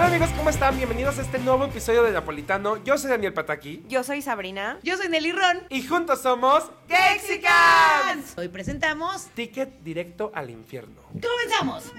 [0.00, 0.78] Hola amigos, ¿cómo están?
[0.78, 2.82] Bienvenidos a este nuevo episodio de Napolitano.
[2.84, 4.78] Yo soy Daniel Pataki Yo soy Sabrina.
[4.82, 5.66] Yo soy Nelly Ron.
[5.68, 8.32] y juntos somos ¡Gexicans!
[8.38, 9.26] Hoy presentamos.
[9.34, 11.02] Ticket Directo al Infierno.
[11.12, 11.92] ¡Comenzamos!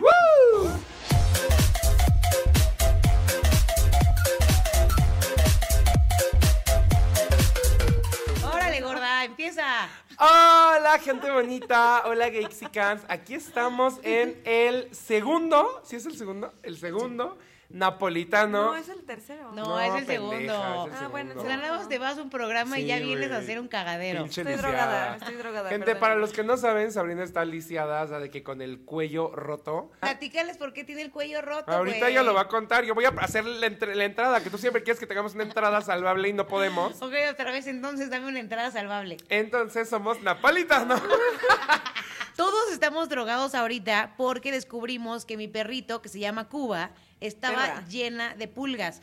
[8.52, 9.88] Órale, gorda, empieza.
[10.18, 13.04] Hola gente bonita, hola Gexicans.
[13.08, 16.52] Aquí estamos en el segundo, ¿sí es el segundo?
[16.64, 17.38] El segundo
[17.74, 18.72] napolitano.
[18.72, 19.52] No, es el tercero.
[19.54, 20.88] No, es el pendeja, segundo.
[20.88, 23.60] es el Ah, bueno, más te vas a un programa y ya vienes a hacer
[23.60, 24.24] un cagadero.
[24.24, 24.78] Pinche Estoy lisiada.
[24.86, 25.70] drogada, estoy drogada.
[25.70, 26.00] Gente, perdón.
[26.02, 29.32] para los que no saben, Sabrina está lisiada, o sea, de que con el cuello
[29.36, 29.92] roto.
[30.00, 31.72] Platícales por qué tiene el cuello roto.
[31.72, 32.84] Ahorita ella lo va a contar.
[32.86, 35.44] Yo voy a hacer la, entre- la entrada, que tú siempre quieres que tengamos una
[35.44, 37.02] entrada salvable y no podemos.
[37.02, 39.18] Ok, otra vez entonces dame una entrada salvable.
[39.30, 41.02] Entonces somos napolitanos.
[42.36, 47.88] Todos estamos drogados ahorita porque descubrimos que mi perrito, que se llama Cuba, estaba Perra.
[47.88, 49.02] llena de pulgas.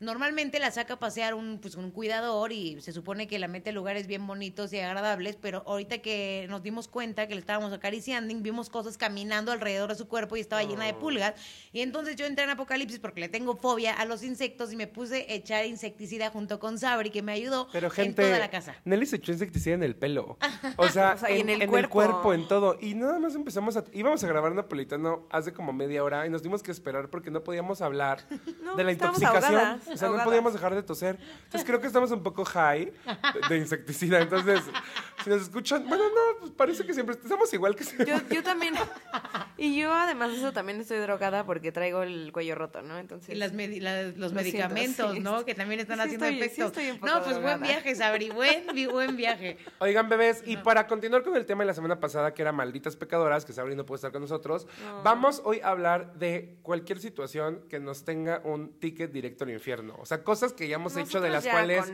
[0.00, 3.68] Normalmente la saca a pasear un, pues, un cuidador y se supone que la mete
[3.70, 7.72] a lugares bien bonitos y agradables, pero ahorita que nos dimos cuenta que le estábamos
[7.72, 11.34] acariciando, vimos cosas caminando alrededor de su cuerpo y estaba llena de pulgas.
[11.72, 14.86] Y entonces yo entré en apocalipsis porque le tengo fobia a los insectos y me
[14.86, 18.48] puse a echar insecticida junto con Sabri, que me ayudó Pero gente, en toda la
[18.50, 18.74] casa.
[18.86, 20.38] Nelly se echó insecticida en el pelo.
[20.78, 21.90] O sea, O sea, y en, en el en cuerpo.
[21.90, 22.78] cuerpo, en todo.
[22.80, 23.84] Y nada más empezamos a...
[23.92, 27.44] Íbamos a grabar Napolitano hace como media hora y nos tuvimos que esperar porque no
[27.44, 28.26] podíamos hablar
[28.64, 29.44] No, de la intoxicación.
[29.56, 31.18] ahogadas, o sea, no podíamos dejar de toser.
[31.44, 32.92] Entonces creo que estamos un poco high
[33.48, 34.20] de, insecticida.
[34.20, 34.60] Entonces,
[35.24, 35.86] si nos escuchan...
[35.88, 38.06] Bueno, no, pues parece que siempre estamos igual que siempre.
[38.06, 38.74] Yo, yo también.
[39.56, 42.98] Y yo, además de eso, también estoy drogada porque traigo el cuello roto, ¿no?
[42.98, 43.30] Entonces.
[43.34, 45.44] Y las medi- los Lo siento, medicamentos, sí, ¿no?
[45.44, 46.66] Que también están Sí haciendo estoy- sí efecto.
[46.66, 49.58] estoy un poco no, pues buen viaje, Sabri, buen, buen viaje.
[49.80, 52.96] Oigan, bebés, y para continuar con el tema de la semana pasada, que era malditas
[52.96, 54.66] pecadoras, que Sabri no puede estar con nosotros,
[55.04, 59.79] vamos hoy a hablar de cualquier situación que nos tenga un ticket directo al infierno.
[59.98, 61.90] O sea, cosas que hayamos hecho de las ya cuales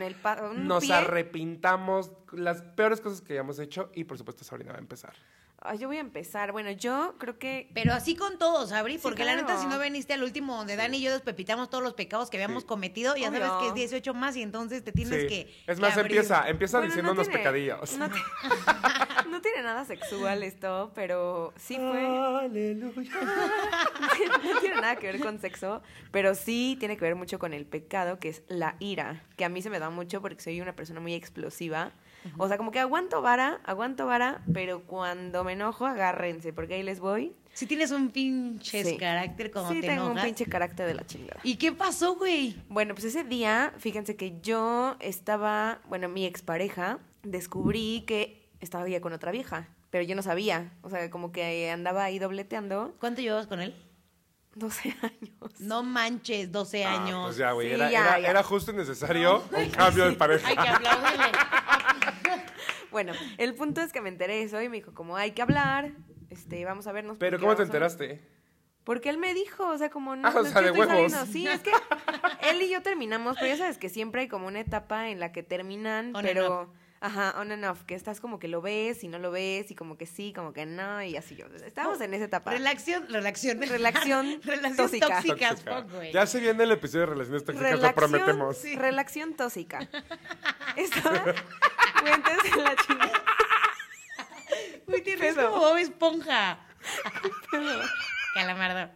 [0.57, 0.93] nos pie.
[0.93, 5.13] arrepintamos, las peores cosas que hayamos hecho, y por supuesto Sabrina va a empezar.
[5.59, 6.51] Ay, yo voy a empezar.
[6.51, 7.67] Bueno, yo creo que.
[7.73, 10.75] Pero así con todo, Sabri, Sí, porque la neta, si no veniste al último donde
[10.75, 12.67] Dani y yo despepitamos todos los pecados que habíamos Sí.
[12.67, 13.59] cometido, ya sabes Obvio.
[13.61, 15.27] que es 18 más y entonces te tienes Sí.
[15.27, 15.41] que.
[15.65, 16.15] es que más, abrir.
[16.17, 17.97] empieza, empieza Bueno, diciendo no unos tiene- pecadillos.
[17.97, 18.07] No,
[19.31, 22.05] no tiene nada sexual esto, pero sí fue.
[22.05, 23.11] Aleluya.
[24.43, 25.81] no tiene nada que ver con sexo,
[26.11, 29.49] pero sí tiene que ver mucho con el pecado, que es la ira, que a
[29.49, 31.93] mí se me da mucho porque soy una persona muy explosiva.
[32.37, 36.83] O sea, como que aguanto vara, aguanto vara, pero cuando me enojo, agárrense, porque ahí
[36.83, 37.35] les voy.
[37.53, 38.97] Si tienes un pinche Sí.
[38.97, 40.23] carácter como sí, te tengo enojas.
[40.23, 41.39] un pinche carácter de la chingada.
[41.43, 42.55] ¿Y qué pasó, güey?
[42.69, 49.01] Bueno, pues ese día, fíjense que yo estaba, bueno, mi expareja, descubrí que estaba ya
[49.01, 50.71] con otra vieja, pero yo no sabía.
[50.81, 53.73] O sea, como que andaba ahí dobleteando ¿Cuánto llevas con él?
[54.55, 55.59] 12 años.
[55.59, 57.25] No manches, 12 Ah, años.
[57.25, 58.29] pues ya, güey, Sí, era, ya, era- ya.
[58.29, 60.47] era justo y necesario un cambio de pareja.
[60.47, 61.31] Hay que aplaudirle.
[62.97, 65.43] Bueno, el punto es que me enteré de eso y me dijo, como hay que
[65.43, 65.91] hablar,
[66.31, 67.19] este, vamos a vernos.
[67.19, 68.19] Pero ¿cómo te enteraste?
[68.83, 71.13] Porque él me dijo, o sea, como no, Ah, o no sea, de estoy huevos.
[71.31, 71.69] Sí, es que
[72.49, 75.31] él y yo terminamos, pero ya sabes que siempre hay como una etapa en la
[75.31, 79.07] que terminan, On pero ajá, on and off, que estás como que lo ves y
[79.07, 81.45] no lo ves y como que sí, como que no y así yo.
[81.63, 82.49] Estábamos en esa etapa.
[82.49, 83.61] Relación, relación.
[83.61, 85.55] Relación Relación tóxica.
[86.11, 88.57] Ya se viene el episodio de relaciones tóxicas, lo prometemos.
[88.57, 89.87] sí, relación tóxica.
[90.75, 91.35] Estaba,
[92.01, 93.23] güey, entonces la chingada.
[94.87, 96.59] Uy, tienes como Bob Esponja.
[98.33, 98.91] Calamardo.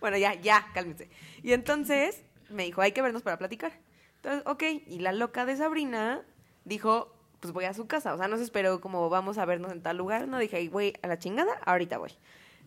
[0.00, 1.08] Bueno, ya, ya, cálmense.
[1.42, 3.72] Y entonces me dijo, hay que vernos para platicar.
[4.16, 6.22] Entonces, ok, y la loca de Sabrina
[6.64, 8.14] dijo, pues voy a su casa.
[8.14, 10.28] O sea, no se esperó como vamos a vernos en tal lugar.
[10.28, 12.12] No dije, güey, a la chingada, ahorita voy.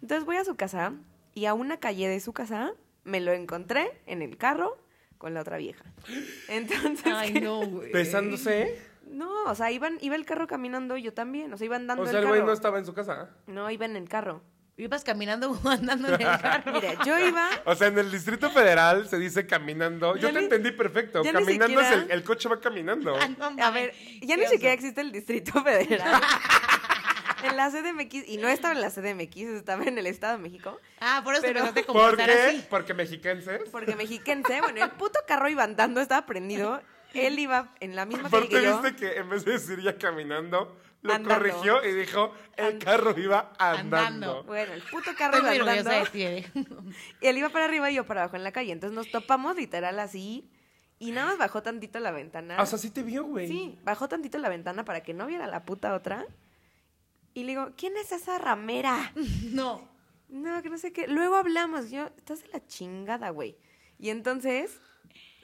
[0.02, 0.94] Entonces voy a su casa
[1.34, 4.78] y a una calle de su casa me lo encontré en el carro
[5.18, 5.86] con la otra vieja.
[6.50, 7.42] Entonces, Ay, ¿qué?
[7.42, 7.92] no, güey.
[7.92, 8.78] ¿Besándose?
[9.16, 11.52] No, o sea, iban, iba el carro caminando yo también.
[11.54, 12.48] O sea, iban dando O sea, el el güey carro.
[12.48, 13.30] no estaba en su casa.
[13.48, 14.42] No, iba en el carro.
[14.78, 16.74] Ibas caminando o andando en el carro.
[16.74, 20.18] Mira, yo iba O sea, en el Distrito Federal se dice caminando.
[20.18, 21.24] Yo te ni- entendí perfecto.
[21.24, 23.16] Caminando es el, el coche va caminando.
[23.16, 26.22] Ah, no A ver, ya ni siquiera existe el Distrito Federal.
[27.44, 30.80] en la CDMX, y no estaba en la CDMX, estaba en el Estado de México,
[31.00, 32.24] Ah, por eso Pero- te ¿Por qué?
[32.24, 32.66] así.
[32.70, 33.70] Porque mexiquenses.
[33.72, 36.82] porque mexiquense, bueno, el puto carro iba andando, estaba prendido,
[37.16, 38.82] él iba en la misma calle Aparte que yo.
[38.82, 41.36] viste que en vez de decir ya caminando, lo Andando.
[41.36, 43.98] corrigió y dijo, el And- carro iba andando.
[43.98, 44.44] Andando.
[44.44, 46.10] Bueno, el puto carro Estoy muy iba andando.
[47.22, 48.72] Y él iba para arriba y yo para abajo en la calle.
[48.72, 50.50] Entonces nos topamos literal así.
[50.98, 52.56] Y nada más bajó tantito la ventana.
[52.58, 53.48] Ah, O sea, sí te vio, güey.
[53.48, 56.26] Sí, bajó tantito la ventana para que no viera la puta otra.
[57.34, 59.12] Y le digo, ¿quién es esa ramera?
[59.52, 59.94] No.
[60.30, 61.08] No, que no sé qué.
[61.08, 61.92] Luego hablamos.
[61.92, 63.58] Yo, estás de la chingada, güey.
[64.00, 64.82] Y entonces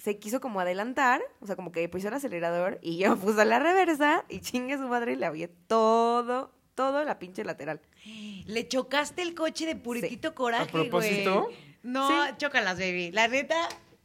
[0.01, 3.59] se quiso como adelantar, o sea, como que puso el acelerador y yo puse la
[3.59, 7.79] reversa y chingue su madre y le avié todo, todo la pinche lateral.
[8.47, 11.43] Le chocaste el coche de puritito coraje, ¿A propósito?
[11.43, 11.55] güey.
[11.83, 12.33] No, Sí.
[12.37, 13.11] chócalas, baby.
[13.11, 13.55] La neta,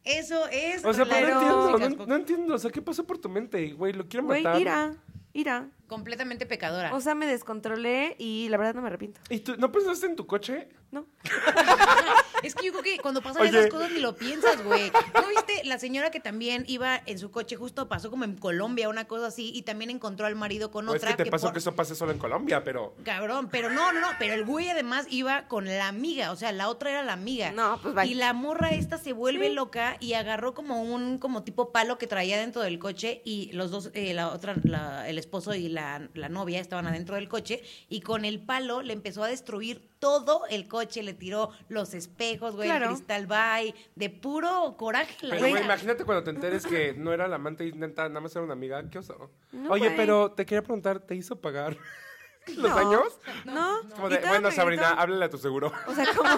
[0.05, 0.85] eso es.
[0.85, 3.73] O sea, pero no entiendo, no, no entiendo, o sea, ¿qué pasó por tu mente?
[3.73, 4.61] Güey, lo quiero Güey, matar.
[4.61, 4.95] ira,
[5.33, 5.69] ira.
[5.87, 6.95] Completamente pecadora.
[6.95, 9.21] O sea, me descontrolé y la verdad no me arrepiento.
[9.31, 10.69] ¿Y tú no pensaste en tu coche?
[10.91, 11.07] No.
[12.43, 13.51] Es que yo creo que cuando pasan Oye.
[13.51, 14.91] esas cosas ni lo piensas, güey.
[15.15, 18.89] ¿No viste la señora que también iba en su coche, justo pasó como en Colombia,
[18.89, 21.17] una cosa así, y también encontró al marido con es otra?
[21.17, 22.95] que te pasó por- que eso pase solo en Colombia, pero...
[23.05, 26.53] Cabrón, pero no, no, no, pero el güey además iba con la amiga, o sea,
[26.53, 27.53] la otra era la amiga.
[27.53, 28.07] No, pues, bye.
[28.07, 29.55] Y la morra esta se vuelve Sí.
[29.55, 33.71] loca y agarró como un como tipo palo que traía dentro del coche y los
[33.71, 37.63] dos, eh, la otra, la- el esposo y la, la novia estaban adentro del coche
[37.89, 42.55] y con el palo le empezó a destruir todo el coche, le tiró los espejos,
[42.55, 42.87] güey, Claro.
[42.87, 45.27] el cristal bye, de puro coraje.
[45.27, 48.21] la Pero, güey, imagínate cuando te enteres que no era la amante y neta, nada
[48.21, 48.89] más era una amiga.
[48.89, 49.31] ¿Qué oso?
[49.53, 49.97] No, Oye, güey.
[49.97, 51.77] pero te quería preguntar, ¿te hizo pagar
[52.57, 52.77] los No.
[52.79, 53.19] años?
[53.45, 53.81] No.
[53.97, 55.73] Como de, bueno, Sabrina, háblale a tu seguro.
[55.89, 56.31] O sea, como,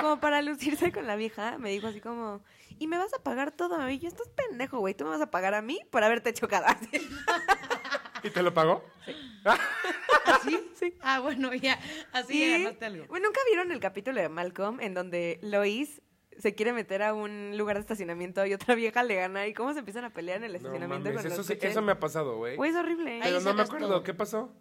[0.00, 2.42] como para lucirse con la vieja, me dijo así como,
[2.78, 3.88] y me vas a pagar todo.
[3.88, 6.66] Y yo, estás pendejo, güey, tú me vas a pagar a mí por haberte chocado.
[8.22, 8.84] ¿Y te lo pagó?
[10.44, 10.58] ¿Sí?
[10.74, 10.94] Sí.
[11.00, 11.78] Ah, bueno, ya,
[12.12, 13.06] así Y- ganaste algo.
[13.06, 16.02] Bueno, ¿nunca vieron el capítulo de Malcolm en donde Lois
[16.38, 19.72] se quiere meter a un lugar de estacionamiento y otra vieja le gana y cómo
[19.72, 21.70] se empiezan a pelear en el No estacionamiento mames, con eso, los sí- coches?
[21.70, 22.56] eso me ha pasado, güey.
[22.56, 23.12] Güey, es horrible.
[23.14, 24.02] Ahí Pero no me acuerdo, todo.
[24.02, 24.52] ¿qué pasó?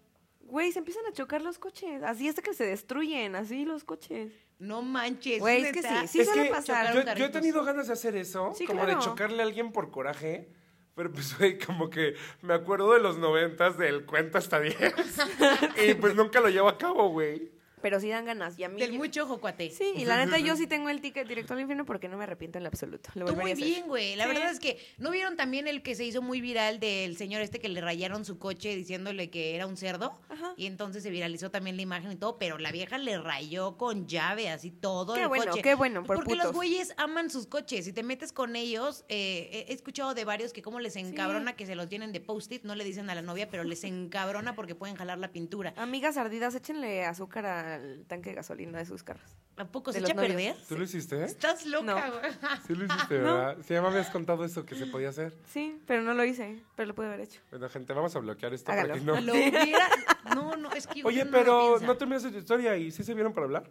[0.41, 2.03] Güey, se empiezan a chocar los coches.
[2.03, 4.31] Así hasta que se destruyen, así los coches.
[4.59, 5.39] No manches.
[5.39, 6.93] Güey, es que sí, sí es suele que pasar.
[6.93, 9.91] yo, yo he tenido ganas de hacer eso, Sí, como de chocarle a alguien por
[9.91, 10.47] coraje.
[10.95, 14.77] Pero pues, güey, como que me acuerdo de los noventas del cuenta hasta 10.
[15.87, 17.51] y pues nunca lo llevo a cabo, güey.
[17.85, 18.57] Pero sí dan ganas.
[18.57, 18.81] Y a mí...
[18.81, 19.69] Del mucho ojo, cuate.
[19.69, 22.23] Sí, y la neta yo sí tengo el ticket directo al infierno porque no me
[22.23, 23.11] arrepiento en lo absoluto.
[23.13, 24.15] Lo Tú muy a bien, güey.
[24.15, 24.29] La Sí.
[24.33, 27.59] verdad es que no vieron también el que se hizo muy viral del señor este
[27.59, 30.19] que le rayaron su coche diciéndole que era un cerdo.
[30.29, 30.53] Ajá.
[30.57, 34.07] Y entonces se viralizó también la imagen y todo, pero la vieja le rayó con
[34.07, 35.61] llave así todo Qué el bueno, coche.
[35.61, 36.45] qué bueno, por Porque putos.
[36.45, 37.85] los güeyes aman sus coches.
[37.85, 41.67] Si te metes con ellos, eh, he escuchado de varios que como les encabrona que
[41.67, 44.73] se los tienen de post-it, no le dicen a la novia, pero les encabrona porque
[44.73, 45.71] pueden jalar la pintura.
[45.77, 49.29] Amigas ardidas, échenle azúcar al tanque de gasolina de sus carros.
[49.57, 50.55] ¿A poco se echa a perder?
[50.67, 51.23] ¿Tú lo hiciste?
[51.23, 52.19] Estás loca, No.
[52.19, 52.31] güey.
[52.67, 53.57] Sí lo hiciste, ¿verdad?
[53.65, 55.33] Sí, ya me habías contado eso que se podía hacer.
[55.47, 57.39] Sí, pero no lo hice, pero lo pude haber hecho.
[57.51, 58.89] Bueno, gente, vamos a bloquear esto Hágalo.
[58.89, 59.21] para que no...
[59.21, 59.87] Lo hubiera...
[60.35, 63.33] No, no, es que Oye, no pero no terminaste tu historia y sí se vieron
[63.33, 63.69] para hablar.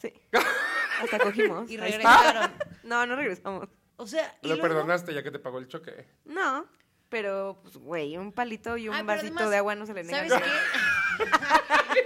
[0.00, 0.12] Sí.
[1.02, 1.70] Hasta cogimos.
[1.70, 2.52] Y regresaron.
[2.84, 3.68] No, no regresamos.
[3.96, 6.06] O sea, y Lo luego- perdonaste ya que te pagó el choque.
[6.24, 6.64] No,
[7.10, 10.04] pero, pues, güey, un palito y un Ah, vasito además, de agua no se le
[10.04, 10.28] niega.
[10.28, 10.42] ¿Sabes
[11.18, 11.24] qué?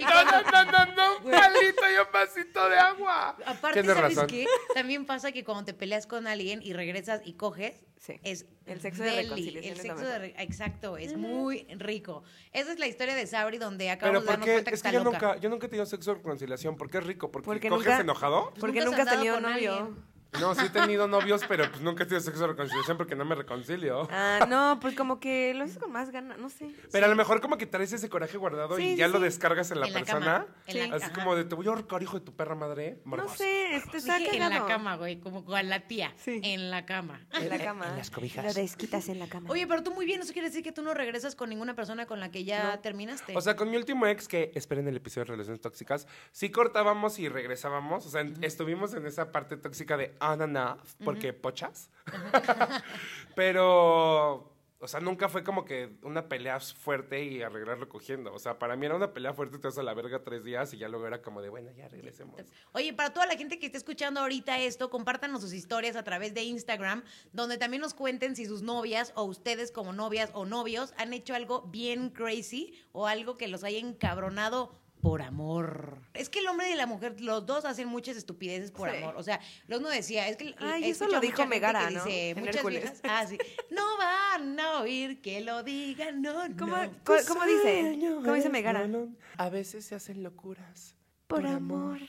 [0.01, 3.37] Y No, cuando- no, no, no, no, un palito y un vasito de agua.
[3.47, 4.27] Aparte, Tienes ¿sabes razón.
[4.29, 4.47] qué?
[4.75, 8.21] También pasa que cuando te peleas con alguien y regresas y coges, Sí.
[8.23, 12.23] es El sexo de reconciliación El sexo de re- exacto, es muy rico.
[12.53, 14.83] Esa es la historia de Sabri donde Pero acabamos de ¿por darnos cuenta que Es
[14.83, 15.19] que está yo loca.
[15.19, 16.77] nunca, yo nunca he tenido sexo de reconciliación.
[16.77, 17.31] ¿Por qué es rico?
[17.31, 18.51] ¿Porque, Porque coges nunca- enojado?
[18.51, 19.75] Pues Porque nunca nunca has has tenido novio.
[19.75, 20.14] alguien.
[20.41, 23.25] No, sí he tenido novios, pero pues nunca he tenido sexo de reconciliación porque no
[23.25, 24.09] me reconcilio.
[24.11, 26.71] Ah, no, pues como que lo haces con más ganas, no sé.
[26.91, 29.21] Pero a lo mejor como que traes ese coraje guardado Sí, y sí, ya lo
[29.21, 30.25] descargas en la En la persona.
[30.25, 31.15] cama, en la- Así ajá.
[31.15, 32.99] como de te voy a ahorcar, hijo de tu perra madre.
[33.05, 36.13] No sé, este está Dije en la cama, güey, como con la tía.
[36.17, 36.41] Sí.
[36.43, 37.21] En la cama.
[37.33, 37.89] En la cama.
[37.89, 38.45] En las cobijas.
[38.45, 39.51] Lo desquitas en la cama.
[39.51, 42.07] Oye, pero tú muy bien, eso quiere decir que tú no regresas con ninguna persona
[42.07, 42.79] con la que ya No.
[42.81, 43.37] terminaste.
[43.37, 47.19] O sea, con mi último ex, que esperen el episodio de Relaciones Tóxicas, sí cortábamos
[47.19, 48.07] y regresábamos.
[48.07, 51.91] O sea, estuvimos en esa parte tóxica de on and off, porque pochas.
[53.35, 58.35] Pero, o sea, nunca fue como que una pelea fuerte y arreglarlo cogiendo.
[58.35, 60.75] O sea, para mí era una pelea fuerte, te vas a la verga tres días
[60.75, 62.39] y ya luego era como de, bueno, ya regresemos.
[62.73, 66.35] Oye, para toda la gente que esté escuchando ahorita esto, compártanos sus historias a través
[66.35, 67.03] de Instagram,
[67.33, 71.35] donde también nos cuenten si sus novias o ustedes como novias o novios han hecho
[71.35, 75.99] algo bien crazy o algo que los haya encabronado por amor.
[76.15, 78.97] Es que el hombre y la mujer, los dos hacen muchas estupideces por Sí.
[78.97, 79.15] amor.
[79.19, 82.03] O sea, los uno decía, es que Ay, eso lo dijo Megara, ¿no?
[82.05, 82.81] dice, En muchas Hércules.
[82.83, 83.37] viejas, ah, sí,
[83.71, 86.91] no van a oír que lo digan, no, ¿Cómo, no.
[87.05, 87.99] co- cómo dice?
[88.23, 88.87] ¿Cómo dice Megara?
[88.87, 90.97] No, no, A veces se hacen locuras.
[91.27, 91.99] Por amor.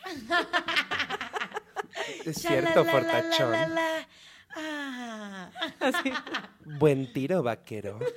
[2.25, 3.51] Es cierto, la, la, la, la, fortachón.
[3.51, 4.07] la, la.
[4.57, 5.49] Ah.
[6.79, 7.99] Buen tiro, vaquero.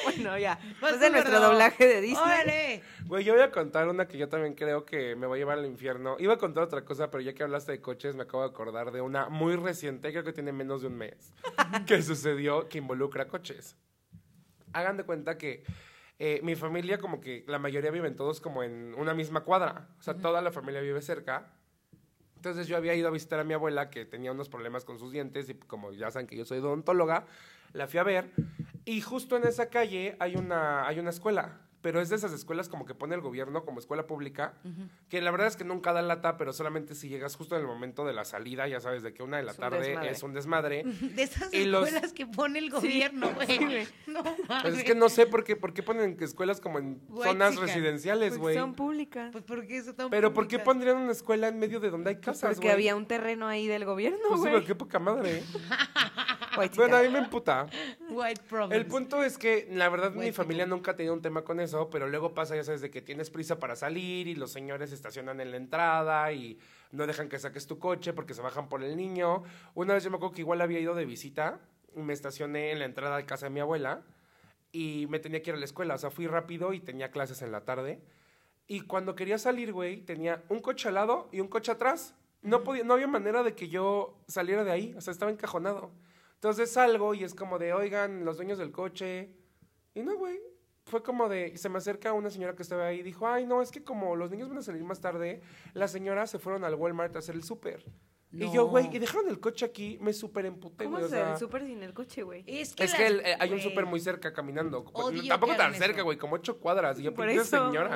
[0.04, 0.58] Bueno, ya.
[0.80, 2.22] Vas Pues de nuestro doblaje de Disney.
[2.22, 2.82] ¡Órale!
[3.06, 5.58] Güey, yo voy a contar una que yo también creo que me va a llevar
[5.58, 6.16] al infierno.
[6.18, 8.92] Iba a contar otra cosa, pero ya que hablaste de coches, me acabo de acordar
[8.92, 11.32] de una muy reciente, creo que tiene menos de un mes,
[11.86, 13.76] que sucedió que involucra coches.
[14.72, 15.64] Hagan de cuenta que
[16.18, 19.88] eh, mi familia, como que la mayoría viven todos como en una misma cuadra.
[19.98, 21.50] O sea, toda la familia vive cerca.
[22.36, 25.12] Entonces yo había ido a visitar a mi abuela que tenía unos problemas con sus
[25.12, 27.26] dientes y como ya saben que yo soy odontóloga,
[27.72, 28.30] la fui a ver
[28.84, 32.68] y justo en esa calle hay una, hay una escuela pero es de esas escuelas
[32.68, 34.54] como que pone el gobierno como escuela pública,
[35.08, 37.66] que la verdad es que nunca da lata, pero solamente si llegas justo en el
[37.66, 40.84] momento de la salida, ya sabes, de que una de la tarde es un desmadre.
[41.10, 43.86] De esas escuelas que pone el gobierno, güey.
[44.06, 47.56] no pues es que no sé por qué, por qué ponen escuelas como en zonas
[47.56, 48.56] residenciales, güey.
[48.56, 49.30] Son públicas.
[49.32, 52.26] Pues porque eso Pero ¿por qué pondrían una escuela en medio de donde hay pues
[52.26, 54.60] casas, Porque había un terreno ahí del gobierno, pues güey.
[54.60, 55.42] sí, qué poca madre.
[56.76, 57.66] bueno, a mí me emputa.
[58.10, 61.60] White El punto es que, la verdad, mi familia nunca ha tenido un tema con
[61.60, 64.92] eso, pero luego pasa, ya sabes, de que tienes prisa para salir y los señores
[64.92, 66.58] estacionan en la entrada y
[66.92, 69.42] no dejan que saques tu coche porque se bajan por el niño.
[69.74, 71.60] Una vez yo me acuerdo que igual había ido de visita
[71.94, 74.02] y me estacioné en la entrada de casa de mi abuela
[74.72, 75.94] y me tenía que ir a la escuela.
[75.94, 78.00] O sea, fui rápido y tenía clases en la tarde.
[78.66, 82.14] Y cuando quería salir, güey, tenía un coche al lado y un coche atrás.
[82.42, 84.94] No, podía, no había manera de que yo saliera de ahí.
[84.96, 85.90] O sea, estaba encajonado.
[86.40, 89.28] Entonces salgo y es como de, oigan, los dueños del coche.
[89.92, 90.40] Y no, güey.
[90.86, 93.60] Fue como de, se me acerca una señora que estaba ahí y dijo, ay, no,
[93.60, 95.42] es que como los niños van a salir más tarde,
[95.74, 97.84] las señoras se fueron al Walmart a hacer el súper.
[98.32, 101.12] Y yo, güey, y dejaron el coche aquí, me súper emputé, ¿Cómo güey.
[101.12, 102.44] el súper sin el coche, güey?
[102.46, 104.84] Es que, eh, hay un súper muy cerca caminando.
[105.28, 107.00] Tampoco tan cerca, güey, como ocho cuadras.
[107.00, 107.90] Y yo, Por eso, señora.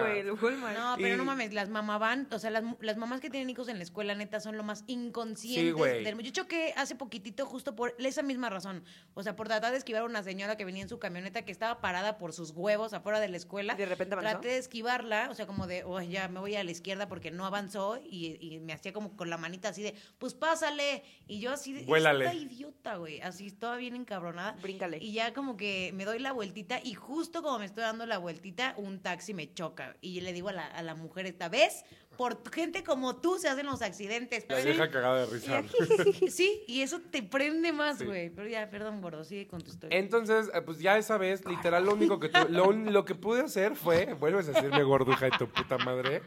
[0.75, 3.69] No, pero no mames, las mamá van, o sea, las, las, mamás que tienen hijos
[3.69, 7.95] en la escuela, neta, son lo más inconscientes del Yo choqué hace poquitito justo por
[7.99, 8.85] esa misma razón.
[9.15, 11.53] O sea, por tratar de esquivar a una señora que venía en su camioneta que
[11.53, 13.75] estaba parada por sus huevos afuera de la escuela.
[13.75, 14.31] ¿Y de repente avanzó?
[14.33, 17.31] Traté de esquivarla, o sea, como de, oh, ya me voy a la izquierda porque
[17.31, 21.39] no avanzó y, y me hacía como con la manita así de, pues pásale y
[21.39, 22.25] yo así de, Vuélale.
[22.25, 24.53] esta idiota, güey, así toda bien encabronada.
[24.63, 24.97] Bríncale.
[24.97, 28.17] Y ya como que me doy la vueltita y justo como me estoy dando la
[28.17, 29.99] vueltita, un taxi me choca.
[30.01, 31.85] Y le digo a la, a la mujer esta vez,
[32.17, 34.47] por gente como tú se hacen los accidentes.
[34.49, 35.63] La vieja cagada de risa.
[36.31, 38.31] sí, y eso te prende más, güey.
[38.31, 39.99] Pero ya, perdón, gordo, sigue con tu historia.
[39.99, 43.77] Entonces, eh, pues ya esa vez, literal, lo único que lo, lo, que pude hacer
[43.77, 46.23] fue, vuelves a decirme gorduja de tu puta madre,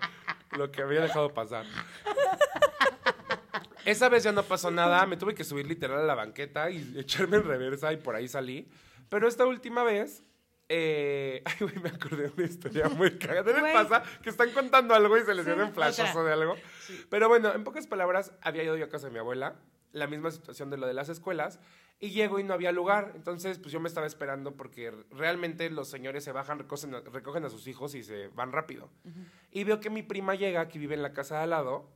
[0.56, 1.66] lo que había dejado pasar.
[3.88, 6.94] Esa vez ya no pasó nada, me tuve que subir literal a la banqueta y
[7.00, 8.68] echarme en reversa y por ahí salí.
[9.08, 10.26] Pero esta última vez,
[10.68, 11.42] eh...
[11.46, 13.46] ay, güey, me acordé de una historia muy cagada.
[13.46, 14.04] ¿Qué les pasa?
[14.22, 16.58] Que están contando algo y se les viene un flashazo de algo.
[17.10, 19.56] Pero bueno, en pocas palabras, había ido yo a casa de mi abuela,
[19.94, 21.62] la misma situación de lo de las escuelas,
[21.98, 23.14] y llego y no había lugar.
[23.16, 27.50] Entonces, pues yo me estaba esperando porque realmente los señores se bajan, recogen, recogen a
[27.50, 28.90] sus hijos y se van rápido.
[29.50, 31.90] Y veo que mi prima llega, que vive en la casa de al lado,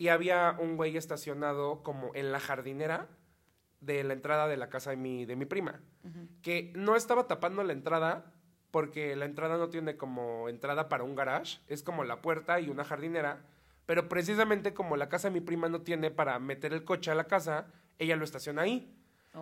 [0.00, 3.06] y había un güey estacionado como en la jardinera
[3.82, 5.82] de la entrada de la casa de mi, de mi prima,
[6.40, 8.32] que no estaba tapando la entrada
[8.70, 12.70] porque la entrada no tiene como entrada para un garage, es como la puerta y
[12.70, 13.44] una jardinera,
[13.84, 17.14] pero precisamente como la casa de mi prima no tiene para meter el coche a
[17.14, 17.66] la casa,
[17.98, 18.96] ella lo estaciona ahí.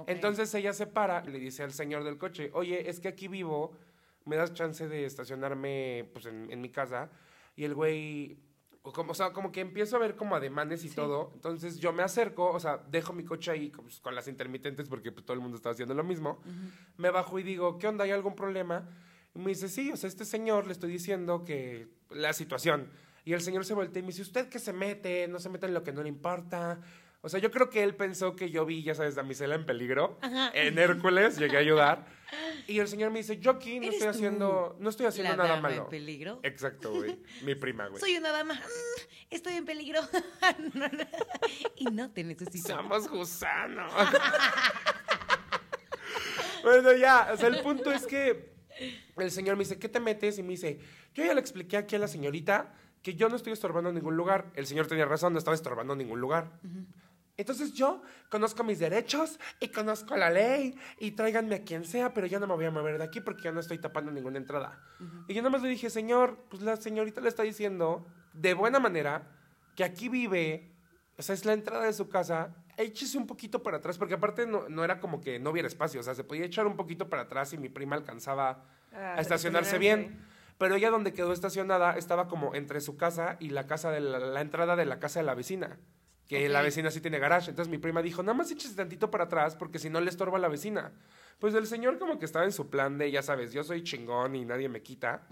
[0.09, 3.29] Entonces ella se para y le dice al señor del coche, oye, es que aquí
[3.29, 3.77] vivo,
[4.25, 7.11] me das chance de estacionarme pues, en, en mi casa.
[7.55, 8.48] Y el güey
[8.93, 11.31] como, o sea, como que empiezo a ver como ademanes y todo.
[11.35, 15.13] Entonces yo me acerco, o sea, dejo mi coche ahí pues, con las intermitentes porque
[15.13, 16.41] pues, todo el mundo estaba haciendo lo mismo.
[16.97, 18.05] Me bajo y digo, ¿qué onda?
[18.05, 18.89] ¿Hay algún problema?
[19.35, 22.89] Y me dice, sí, o sea, este señor le estoy diciendo que la situación.
[23.25, 25.29] Y el señor se voltea y me dice, ¿usted qué se mete?
[25.29, 26.81] No se mete en lo que no le importa.
[27.29, 30.19] O sea, yo creo que él pensó que yo vi, ya sabes, damisela en peligro.
[30.55, 32.07] En Hércules, llegué a ayudar.
[32.67, 35.69] Y el señor me dice, yo aquí no estoy haciendo, no estoy haciendo nada dama
[35.69, 35.83] malo.
[35.83, 36.41] en peligro?
[36.43, 37.19] Exacto, güey.
[37.43, 38.01] Mi prima, güey.
[38.01, 38.55] Soy una dama.
[38.55, 40.01] Mm, estoy en peligro.
[41.77, 42.69] y no te necesito.
[42.69, 43.93] Somos gusanos.
[46.63, 47.29] bueno, ya.
[47.35, 48.55] O sea, el punto es que
[49.19, 50.39] el señor me dice, ¿qué te metes?
[50.39, 50.81] Y me dice,
[51.13, 54.17] yo ya le expliqué aquí a la señorita que yo no estoy estorbando en ningún
[54.17, 54.51] lugar.
[54.55, 56.59] El señor tenía razón, no estaba estorbando en ningún lugar.
[57.39, 62.27] Entonces yo conozco mis derechos y conozco la ley y tráiganme a quien sea, pero
[62.27, 64.83] yo no me voy a mover de aquí porque yo no estoy tapando ninguna entrada.
[65.29, 68.81] Y yo nada más le dije, señor, pues la señorita le está diciendo de buena
[68.81, 69.23] manera
[69.77, 70.75] que aquí vive,
[71.17, 74.45] o sea, es la entrada de su casa, échese un poquito para atrás, porque aparte
[74.45, 77.09] no, no era como que no hubiera espacio, o sea, se podía echar un poquito
[77.09, 80.27] para atrás y mi prima alcanzaba ah, a estacionarse bien.
[80.59, 84.41] Pero ella donde quedó estacionada estaba como entre su casa y la casa de la
[84.41, 85.79] entrada de la casa de la vecina
[86.29, 87.51] que la vecina sí tiene garage.
[87.51, 90.37] Entonces mi prima dijo, nada más échese tantito para atrás porque si no le estorba
[90.37, 90.93] a la vecina.
[91.39, 94.37] Pues el señor como que estaba en su plan de, ya sabes, yo soy chingón
[94.37, 95.27] y nadie me quita.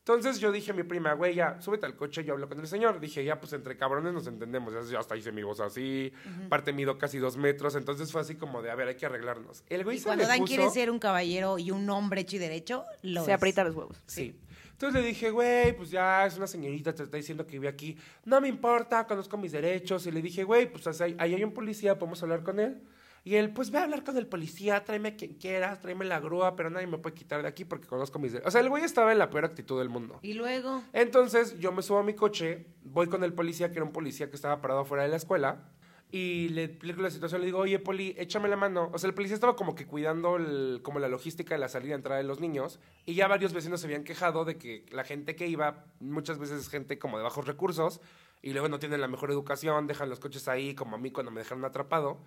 [0.00, 2.66] Entonces yo dije a mi prima, güey, ya, súbete al coche, yo hablo con el
[2.66, 2.98] señor.
[2.98, 4.90] Dije, ya, pues entre cabrones nos entendemos.
[4.90, 6.12] Ya, hasta hice mi voz así,
[6.48, 7.74] parte mido casi dos metros.
[7.74, 9.64] Entonces fue así como de, a ver, hay que arreglarnos.
[9.68, 12.84] El güey y cuando Dan quiere ser un caballero y un hombre hecho y derecho,
[13.24, 14.02] Se aprieta los huevos.
[14.06, 14.34] Sí.
[14.78, 17.98] Entonces le dije, güey, pues ya es una señorita, te está diciendo que vive aquí.
[18.24, 20.06] No me importa, conozco mis derechos.
[20.06, 22.80] Y le dije, güey, pues ahí ahí hay un policía, podemos hablar con él.
[23.24, 26.20] Y él, pues ve a hablar con el policía, tráeme a quien quieras, tráeme la
[26.20, 28.46] grúa, pero nadie me puede quitar de aquí porque conozco mis derechos.
[28.46, 30.20] O sea, el güey estaba en la peor actitud del mundo.
[30.22, 33.84] Y luego, Entonces yo me subo a mi coche, voy con el policía, que era
[33.84, 35.72] un policía que estaba parado fuera de la escuela,
[36.10, 38.90] y le explico la situación, le digo, oye, poli, échame la mano.
[38.94, 41.90] O sea, el policía estaba como que cuidando el- como la logística de la salida
[41.90, 45.04] y entrada de los niños, y ya varios vecinos se habían quejado de que la
[45.04, 48.00] gente que iba, muchas veces es gente como de bajos recursos,
[48.40, 51.30] y luego no tienen la mejor educación, dejan los coches ahí, como a mí cuando
[51.32, 52.20] me dejaron atrapado.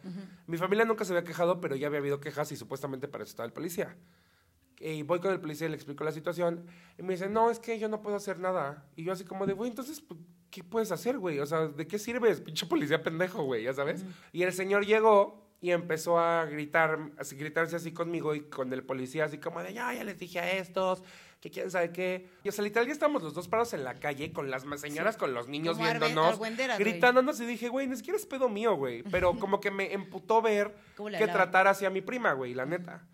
[0.46, 3.32] Mi familia nunca se había quejado, pero ya había habido quejas y supuestamente para eso
[3.32, 3.96] estaba el policía.
[4.80, 6.66] Y voy con el policía y le explico la situación.
[6.98, 8.86] Y me dice, no, es que yo no puedo hacer nada.
[8.96, 10.20] Y yo así como de, güey, entonces, pues,
[10.52, 11.40] ¿qué puedes hacer, güey?
[11.40, 12.42] O sea, ¿de qué sirves?
[12.42, 14.04] Pinche policía pendejo, güey, ya sabes.
[14.32, 18.84] Y el señor llegó y empezó a gritar, así, gritarse así conmigo y con el
[18.84, 21.04] policía, así como de, ya, ya les dije a estos,
[21.40, 22.28] que quién sabe qué.
[22.44, 25.18] Y o sea, literal, ya estábamos los dos parados en la calle con las señoras,
[25.18, 26.56] con los niños Como viéndonos, güey.
[26.78, 29.04] gritándonos y dije, güey, ni siquiera es pedo mío, güey.
[29.04, 32.54] Pero como que me emputó ver ¿Cómo le que tratara así a mi prima, güey,
[32.54, 33.08] la neta.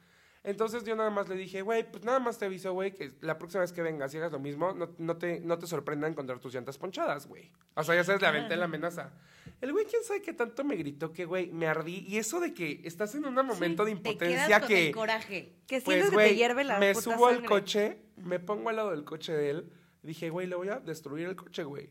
[0.43, 3.37] Entonces yo nada más le dije, güey, pues nada más te aviso, güey, que la
[3.37, 6.39] próxima vez que vengas y hagas lo mismo, no, no te, no te sorprenda encontrar
[6.39, 7.51] tus llantas ponchadas, güey.
[7.75, 9.11] O sea, ya sabes, le aventé la amenaza.
[9.59, 12.05] El güey, quién sabe qué tanto me gritó que, güey, me ardí.
[12.07, 14.87] Y eso de que estás en un momento de te impotencia quedas con que...
[14.87, 15.53] el coraje.
[15.67, 18.75] Que sientes Pues, que te hierve la me puta subo al coche, me pongo al
[18.75, 19.71] lado del coche de él.
[20.03, 21.89] Dije, güey, le voy a destruir el coche, güey.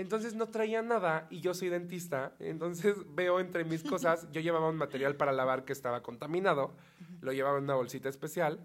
[0.00, 2.32] Entonces no traía nada y yo soy dentista.
[2.38, 6.74] Entonces veo entre mis cosas, yo llevaba un material para lavar que estaba contaminado.
[7.20, 8.60] Lo llevaba en una bolsita especial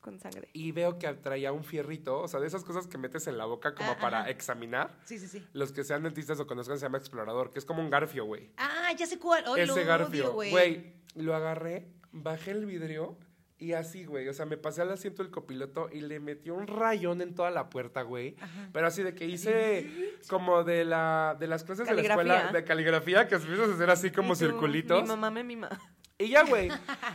[0.00, 0.48] Con sangre.
[0.54, 3.44] y veo que traía un fierrito, o sea, de esas cosas que metes en la
[3.44, 4.30] boca como Ah, para ajá.
[4.30, 4.96] examinar.
[5.04, 5.46] Sí, sí, sí.
[5.52, 8.50] Los que sean dentistas o conozcan se llama explorador, que es como un garfio, güey.
[8.56, 9.44] Ah, ya sé cuál.
[9.58, 10.32] Ese garfio.
[10.32, 13.18] Güey, lo agarré, bajé el vidrio
[13.58, 14.28] y así, güey.
[14.28, 17.50] O sea, me pasé al asiento del copiloto y le metí un rayón en toda
[17.50, 18.36] la puerta, güey.
[18.72, 22.64] Pero así de que hice como de la de las clases de la escuela de
[22.64, 25.02] caligrafía que empiezas a hacer así como tú, circulitos.
[25.02, 25.68] Mi mamá me mima.
[26.18, 26.68] Y ya, güey.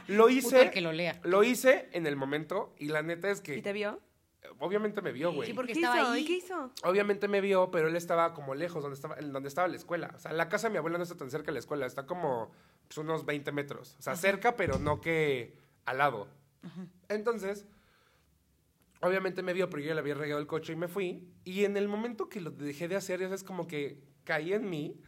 [0.08, 0.62] Lo Puta hice.
[0.64, 1.20] el que lo lea.
[1.24, 4.00] Lo hice en el momento y la neta es que ¿Y te vio?
[4.60, 5.48] obviamente me vio, güey.
[5.48, 6.12] Sí, porque ¿Qué estaba hizo?
[6.12, 6.22] ahí.
[6.22, 6.72] ¿Y qué hizo?
[6.84, 10.12] Obviamente me vio, pero él estaba como lejos, donde estaba, donde estaba la escuela.
[10.16, 12.06] O sea, la casa de mi abuela no está tan cerca de la escuela, está
[12.06, 12.52] como
[12.88, 13.96] pues, unos 20 metros.
[14.00, 15.54] O sea, cerca, pero no que
[15.86, 16.28] al lado.
[17.10, 17.66] Entonces,
[19.02, 21.28] obviamente me vio, pero yo ya le había regado el coche y me fui.
[21.44, 24.70] Y en el momento que lo dejé de hacer, ya sabes, como que caí en
[24.70, 25.00] mí.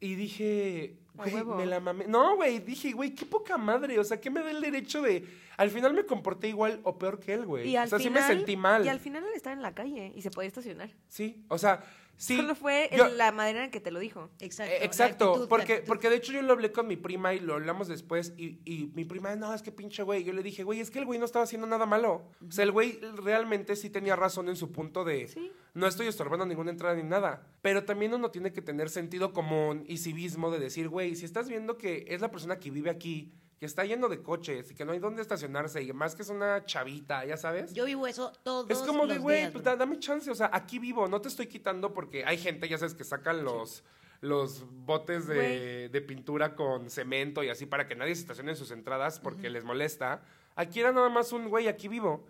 [0.00, 2.06] Y dije, güey, me la mamé.
[2.06, 3.98] No, güey, dije, güey, qué poca madre.
[3.98, 5.24] O sea, ¿qué me da el derecho de...?
[5.56, 7.74] Al final me comporté igual o peor que él, güey.
[7.76, 8.84] O sea, sí me sentí mal.
[8.84, 10.90] Y al final él estaba en la calle y se podía estacionar.
[11.08, 11.82] Sí, o sea,
[12.16, 12.36] sí.
[12.36, 14.30] Solo fue yo- en la manera en que te lo dijo.
[14.40, 14.72] Exacto.
[14.72, 17.54] eh, exacto, actitud, porque, porque de hecho yo lo hablé con mi prima y lo
[17.54, 20.24] hablamos después y, y mi prima, no, es que pinche güey.
[20.24, 22.30] Yo le dije, güey, es que el güey no estaba haciendo nada malo.
[22.46, 25.50] O sea, el güey realmente sí tenía razón en su punto de Sí.
[25.74, 27.46] no estoy estorbando ninguna entrada ni nada.
[27.62, 31.48] Pero también uno tiene que tener sentido común y civismo de decir, güey, si estás
[31.48, 33.32] viendo que es la persona que vive aquí,
[33.64, 36.28] que está lleno de coches y que no hay dónde estacionarse y más que es
[36.28, 37.72] una chavita, ya sabes.
[37.72, 40.78] Yo vivo eso todos Es como de, güey, pues da- dame chance, o sea, aquí
[40.78, 43.82] vivo, no te estoy quitando porque hay gente, ya sabes, que sacan los,
[44.20, 48.56] los botes de, de pintura con cemento y así para que nadie se estacione en
[48.58, 50.20] sus entradas porque les molesta.
[50.56, 52.22] Aquí era nada más un, güey, aquí vivo.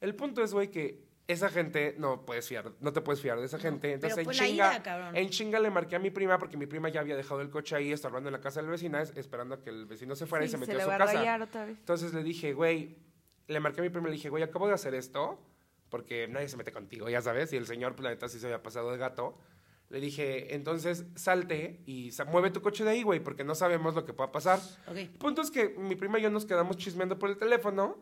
[0.00, 3.46] El punto es, güey, que esa gente no puedes fiar, no te puedes fiar de
[3.46, 3.92] esa gente.
[3.92, 4.44] Entonces, pero en la
[4.80, 7.50] chinga, en chinga le marqué a mi prima porque mi prima ya había dejado el
[7.50, 10.26] coche ahí estorbando en la casa del vecino, es- esperando a que el vecino se
[10.26, 11.04] fuera y se metió a su casa.
[11.14, 11.76] rayar otra vez.
[11.78, 12.98] Entonces le dije, güey,
[13.48, 15.40] le marqué a mi prima y le dije, güey, acabo de hacer esto,
[15.88, 18.46] porque nadie se mete contigo, ya sabes, y el señor, pues la neta sí se
[18.46, 19.38] había pasado de gato.
[19.88, 24.04] Le dije, entonces salte y mueve tu coche de ahí, güey, porque no sabemos lo
[24.04, 24.58] que pueda pasar.
[24.88, 24.96] Ok.
[24.96, 27.96] El punto es que mi prima y yo nos quedamos chismeando por el teléfono.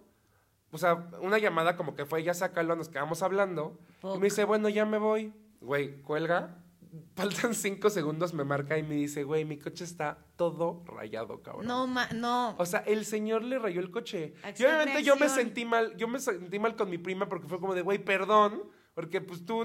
[0.74, 3.78] O sea, una llamada como que fue, ya sácalo, nos quedamos hablando.
[4.02, 5.32] Y me dice, bueno, ya me voy.
[5.60, 6.58] Güey, cuelga.
[7.14, 11.68] Faltan cinco segundos, me marca y me dice, güey, mi coche está todo rayado, cabrón.
[11.68, 12.56] No, ma, no.
[12.58, 14.34] O sea, el señor le rayó el coche.
[14.58, 17.60] Y obviamente yo me sentí mal, yo me sentí mal con mi prima porque fue
[17.60, 19.64] como de, güey, perdón, porque pues tú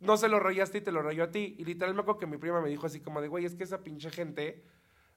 [0.00, 1.54] no se lo rayaste y te lo rayó a ti.
[1.58, 3.64] Y literal me acuerdo que mi prima me dijo así como de, güey, es que
[3.64, 4.64] esa pinche gente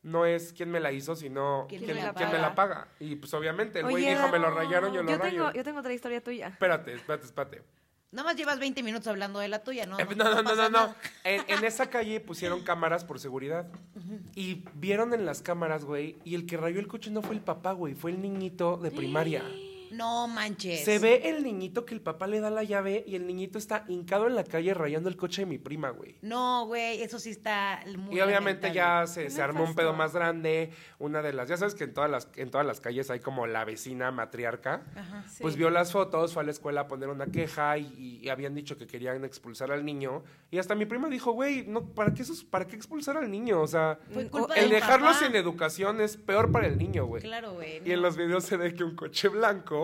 [0.04, 2.88] no es quien me la hizo, sino ¿Quién quien, me la quien me la paga.
[3.00, 5.32] Y pues obviamente el güey dijo, me lo rayaron, yo lo Yo rayo.
[5.44, 6.48] tengo, yo tengo otra historia tuya.
[6.48, 7.64] Espérate, espérate, espérate.
[8.12, 10.00] Nada más llevas 20 minutos hablando de la tuya, ¿no?
[10.00, 10.96] Eh, No, no, no, no, no.
[11.24, 13.68] en esa calle pusieron cámaras por seguridad.
[14.36, 17.42] Y vieron en las cámaras, güey, y el que rayó el coche no fue el
[17.42, 19.44] papá, güey, fue el niñito de primaria.
[19.92, 20.84] No manches.
[20.86, 23.86] Se ve el niñito que el papá le da la llave y el niñito está
[23.88, 26.16] hincado en la calle rayando el coche de mi prima, güey.
[26.22, 28.74] No, güey, eso sí está muy Y obviamente lamentable.
[28.74, 30.72] ya se, se armó un pedo más grande.
[31.00, 33.48] Una de las, ya sabes que en todas las, en todas las calles hay como
[33.48, 34.84] la vecina matriarca.
[34.96, 35.24] Ajá.
[35.30, 35.42] Sí.
[35.42, 38.54] Pues vio las fotos, fue a la escuela a poner una queja y, y habían
[38.56, 40.24] dicho que querían expulsar al niño.
[40.52, 43.62] Y hasta mi prima dijo, güey, no, ¿para qué, esos, ¿para qué expulsar al niño?
[43.62, 44.00] O sea,
[44.56, 47.22] el dejarlo sin educación es peor para el niño, güey.
[47.22, 47.82] Claro, güey.
[47.86, 49.79] Y en los videos se ve que un coche blanco,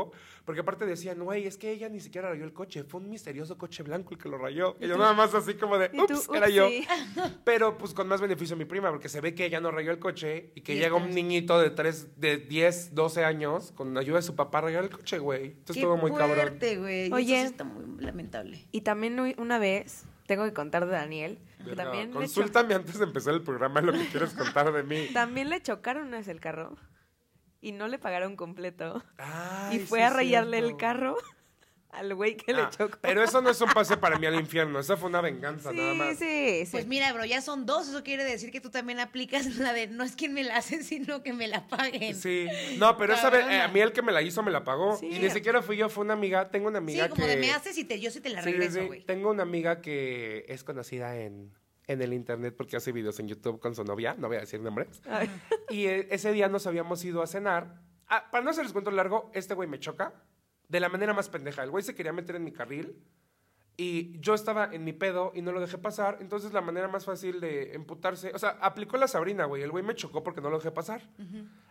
[0.46, 3.58] porque aparte decían, güey, es que ella ni siquiera rayó el coche, fue un misterioso
[3.58, 4.76] coche blanco el que lo rayó.
[4.80, 6.68] Y yo nada más así como de, ups, era yo.
[7.44, 10.00] Pero pues con más beneficio mi prima, porque se ve que ella no rayó el
[10.00, 14.18] coche y que Y llega un niñito de tres, de 10, 12 años con ayuda
[14.18, 15.46] de su papá a rayar el coche, güey.
[15.46, 16.36] Entonces estuvo muy cabrón.
[16.36, 17.12] fuerte, güey.
[17.12, 17.36] Oye.
[17.36, 18.66] Eso sí está muy lamentable.
[18.72, 23.34] Y también una vez, tengo que contar de Daniel, que también Consúltame antes de empezar
[23.34, 25.08] el programa lo que quieres contar de mí.
[25.14, 26.78] también le chocaron una vez el carro
[27.66, 29.04] y no le pagaron completo.
[29.18, 31.18] Ay, y fue sí a rayarle el carro
[31.90, 32.98] al güey que Ah, le chocó.
[33.02, 35.78] Pero eso no es un pase para mí al infierno, esa fue una venganza sí,
[35.78, 36.18] nada más.
[36.18, 36.72] sí, sí.
[36.72, 37.88] Pues mira, bro, ya son dos.
[37.88, 40.84] Eso quiere decir que tú también aplicas la de no es quien me la hace,
[40.84, 42.14] sino que me la paguen.
[42.14, 42.48] Sí,
[42.78, 44.98] no, pero esa vez, eh, a mí el que me la hizo me la pagó.
[44.98, 45.08] Sí.
[45.10, 46.50] Y ni siquiera fui yo, fue una amiga.
[46.52, 47.30] Tengo una Sí, amiga como que.
[47.32, 48.86] de me haces y te, yo sí te la Sí, sí, regreso, sí.
[48.88, 49.06] güey.
[49.06, 51.54] Tengo una amiga que es conocida en,
[51.88, 54.62] en el internet porque hace videos en YouTube con su novia, no voy a decir
[54.62, 55.02] nombres.
[55.08, 55.30] Ay,
[55.70, 57.82] Y eh, ese día nos habíamos ido a cenar.
[58.08, 60.14] Ah, para no hacerles cuento largo, este güey me choca
[60.68, 61.64] de la manera más pendeja.
[61.64, 63.04] El güey se quería meter en mi carril
[63.78, 66.18] y yo estaba en mi pedo y no lo dejé pasar.
[66.22, 69.64] Entonces la manera más fácil de emputarse, o sea, aplicó la Sabrina, güey.
[69.64, 71.02] El güey me chocó porque no lo dejé pasar.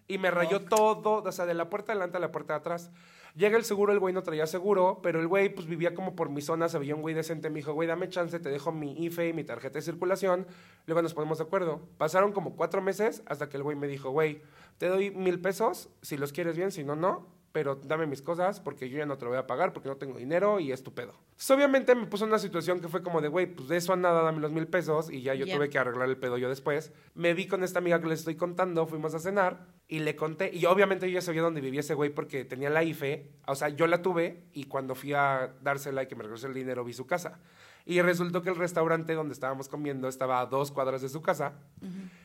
[0.06, 2.58] Y me rayó todo, o sea, de la puerta de adelante a la puerta de
[2.58, 2.90] atrás.
[3.34, 6.28] Llega el seguro, el güey no traía seguro, pero el güey pues vivía como por
[6.28, 8.92] mi zona, se veía un güey decente, me dijo, güey, dame chance, te dejo mi
[9.04, 10.46] IFE y mi tarjeta de circulación,
[10.86, 11.80] luego nos ponemos de acuerdo.
[11.98, 14.42] Pasaron como cuatro meses hasta que el güey me dijo, güey,
[14.78, 18.58] te doy mil pesos, si los quieres bien, si no, no, pero dame mis cosas
[18.58, 20.82] porque yo ya no te lo voy a pagar porque no tengo dinero y es
[20.82, 21.12] tu pedo.
[21.26, 23.92] Entonces, obviamente me puso en una situación que fue como de, güey, pues de eso
[23.92, 25.54] a nada, dame los mil pesos y ya yo Ya.
[25.54, 26.92] tuve que arreglar el pedo yo después.
[27.14, 30.50] Me vi con esta amiga que les estoy contando, fuimos a cenar y le conté,
[30.52, 33.68] y obviamente yo ya sabía dónde vivía ese güey porque tenía la IFE, o sea,
[33.68, 36.92] yo la tuve y cuando fui a dársela y que me regresó el dinero vi
[36.92, 37.38] su casa.
[37.86, 41.52] Y resultó que el restaurante donde estábamos comiendo estaba a dos cuadras de su casa.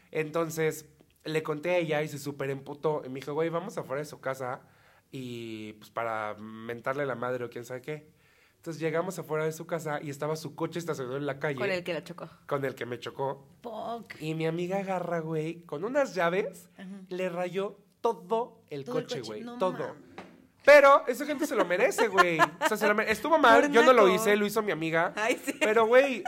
[0.10, 0.88] Entonces
[1.24, 3.04] le conté a ella y se súper emputó.
[3.06, 4.62] Y me dijo, güey, vamos afuera de su casa
[5.12, 8.10] y pues para mentarle la madre o quién sabe qué.
[8.58, 11.72] Entonces llegamos afuera de su casa y estaba su coche estacionado en la calle con
[11.72, 12.30] el que la chocó.
[12.46, 13.48] con el que me chocó.
[13.62, 14.16] Poc.
[14.20, 16.90] Y mi amiga agarra, güey, con unas llaves, Ajá.
[17.08, 19.42] le rayó todo el Todo coche, güey.
[19.42, 19.96] no todo.
[20.66, 22.38] Pero esa gente se lo merece, güey.
[22.40, 24.72] O sea, se lo mere- Estuvo mal, Por yo no lo hice, lo hizo mi
[24.72, 25.14] amiga.
[25.16, 25.54] Ay, sí.
[25.60, 26.24] Pero, güey,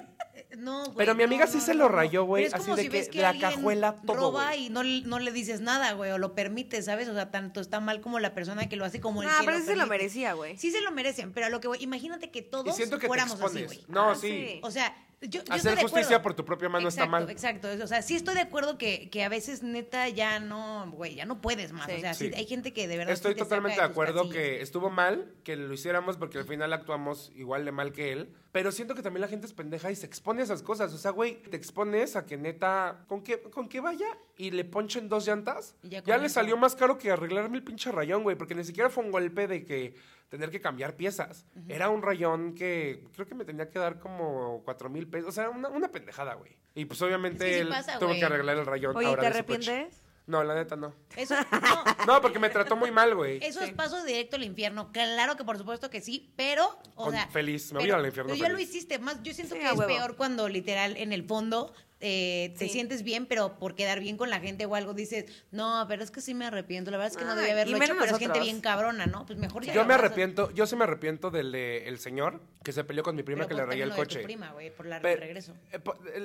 [0.58, 1.96] No, güey, Pero mi amiga no, sí no, se no, lo no.
[1.96, 4.65] rayó, güey, así como de si que ves que la cajuela, todo, roba güey.
[4.65, 7.08] y no, no le dices nada, güey, o lo permites, ¿sabes?
[7.08, 9.46] O sea, tanto está mal como la persona que lo hace como el Ah, que
[9.46, 9.98] pero lo sí se lo permite.
[9.98, 10.58] merecía, güey.
[10.58, 13.02] Sí se lo merecen, pero a lo que voy, imagínate que y todos siento que
[13.04, 13.67] te fuéramos así, expones.
[13.67, 13.86] güey.
[13.88, 14.28] no, Ah, sí.
[14.30, 14.60] sí.
[14.63, 17.30] O sea, yo, yo Hacer justicia por tu propia mano está mal.
[17.30, 21.16] Exacto, O sea, sí estoy de acuerdo que, que a veces neta ya no, güey,
[21.16, 21.86] ya no puedes más.
[21.86, 21.94] Sí.
[21.94, 22.34] O sea, sí, Sí.
[22.36, 24.36] hay gente que de verdad Estoy sí te saca totalmente de acuerdo casillas.
[24.36, 28.34] que estuvo mal que lo hiciéramos porque al final actuamos igual de mal que él.
[28.52, 30.92] Pero siento que también la gente es pendeja y se expone a esas cosas.
[30.94, 34.08] O sea, güey, te expones a que neta, con que, con que vaya
[34.38, 37.92] y le ponchen dos llantas, Y ya le salió más caro que arreglarme el pinche
[37.92, 38.36] rayón, güey.
[38.36, 39.96] Porque ni siquiera fue un golpe de que
[40.32, 41.46] tener que cambiar piezas.
[41.67, 45.28] Era un rayón que creo que me tenía que dar como cuatro mil pesos.
[45.30, 46.58] O sea, una, una pendejada, güey.
[46.74, 48.20] Y pues obviamente Es que sí él pasa, tuvo güey.
[48.20, 48.96] que arreglar el rayón.
[48.96, 50.02] Oye, ahora ¿te arrepientes?
[50.28, 50.96] No, la neta no.
[51.17, 53.39] Eso, no, No, porque me trató muy mal, güey.
[53.44, 53.76] Eso es Sí.
[53.76, 54.91] paso directo al infierno.
[54.94, 57.28] Claro que por supuesto que sí, pero, o Con- sea.
[57.28, 59.00] feliz, me voy al infierno Pero ya lo hiciste.
[59.00, 59.88] Más, yo siento Sí, que es huevo.
[59.88, 62.70] peor cuando literal en el fondo eh, te Sí.
[62.74, 66.12] sientes bien, pero por quedar bien con la gente o algo dices, no, pero es
[66.12, 66.92] que sí me arrepiento.
[66.92, 69.06] La verdad es que no debía haberlo y hecho, menos pero es gente bien cabrona,
[69.06, 69.26] ¿no?
[69.26, 72.42] Pues mejor ya Yo me a- arrepiento, yo sí me arrepiento del de el señor
[72.64, 74.08] que se peleó con mi prima pero que le pues rayé el lo de tu
[74.08, 74.20] coche.
[74.24, 75.54] prima, güey, por la Pe- regreso.
[75.72, 75.80] eh,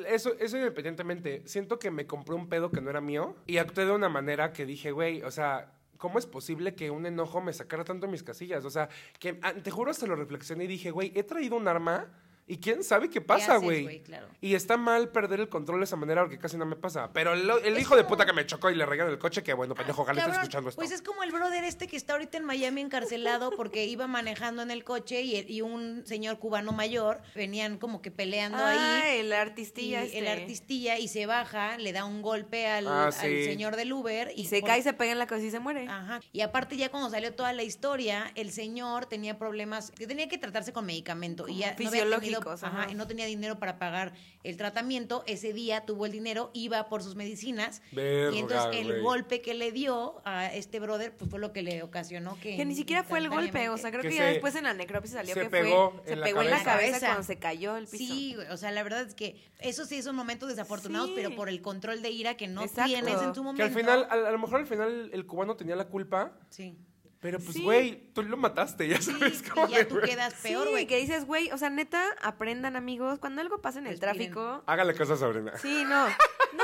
[0.09, 3.85] Eso, eso independientemente, siento que me compré un pedo que no era mío y actué
[3.85, 7.53] de una manera que dije, güey, o sea, ¿cómo es posible que un enojo me
[7.53, 8.65] sacara tanto de mis casillas?
[8.65, 11.69] O sea, que ah, te juro hasta lo reflexioné y dije, güey, he traído un
[11.69, 12.09] arma
[12.49, 14.03] y quién sabe qué pasa, güey.
[14.03, 14.29] Claro.
[14.41, 17.11] Y está mal perder el control de esa manera porque casi no me pasa.
[17.13, 19.53] Pero el, el hijo de puta que me chocó y le rayaron el coche, que
[19.53, 20.81] bueno, pendejo, ojalá esté escuchando esto.
[20.81, 24.63] Pues es como el brother este que está ahorita en Miami encarcelado porque iba manejando
[24.63, 29.19] en el coche y, y un señor cubano mayor venían como que peleando Ah, ahí.
[29.21, 30.19] el Y artistilla este.
[30.19, 34.31] el artistilla y se baja, le da un golpe al, Ah, al señor del Uber
[34.37, 35.87] y, Y se por- cae, se pega en la cabeza y se muere.
[35.89, 36.21] Ajá.
[36.33, 40.39] Y aparte ya cuando salió toda la historia, el señor tenía problemas, que tenía que
[40.39, 42.91] tratarse con medicamento y ya no había tenido médicos, ajá, ajá.
[42.93, 44.13] y no tenía dinero para pagar
[44.45, 45.25] el tratamiento.
[45.27, 47.83] Ese día tuvo el dinero, iba por sus medicinas.
[47.93, 51.63] Verga, y entonces el golpe que le dio a este brother pues fue lo que
[51.63, 52.57] le ocasionó que.
[52.57, 54.65] Que ni siquiera fue el golpe, o sea, creo Que que, se- ya después en
[54.65, 57.01] la necropsia salió se que pegó fue, se la pegó en la cabeza.
[57.07, 57.97] cuando se cayó el piso.
[58.15, 61.15] Sí, o sea, la verdad es que eso sí son momentos desafortunados, Sí.
[61.17, 62.91] pero por el control de ira que no Exacto.
[62.93, 63.65] tienes en tu Que momento.
[63.65, 66.77] al final, a, a lo mejor al final el cubano tenía la culpa, Sí.
[67.21, 67.63] Pero pues, Sí.
[67.63, 70.71] güey, tú lo mataste, ya Sí, sabes cómo y ya de, tú quedas peor, sí,
[70.71, 70.87] güey.
[70.87, 74.17] que dices, güey, o sea, neta, aprendan, amigos, cuando algo pasa en el Respiren.
[74.33, 75.53] tráfico, Hágale a Sabrina.
[75.59, 76.07] Sí, no.
[76.07, 76.15] No,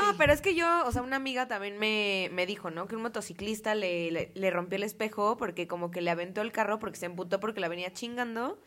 [0.17, 2.87] pero es que yo, o sea, una amiga también me, me dijo, ¿no?
[2.87, 6.51] Que un motociclista le, le, le rompió el espejo porque como que le aventó el
[6.51, 8.59] carro porque se emputó porque la venía chingando.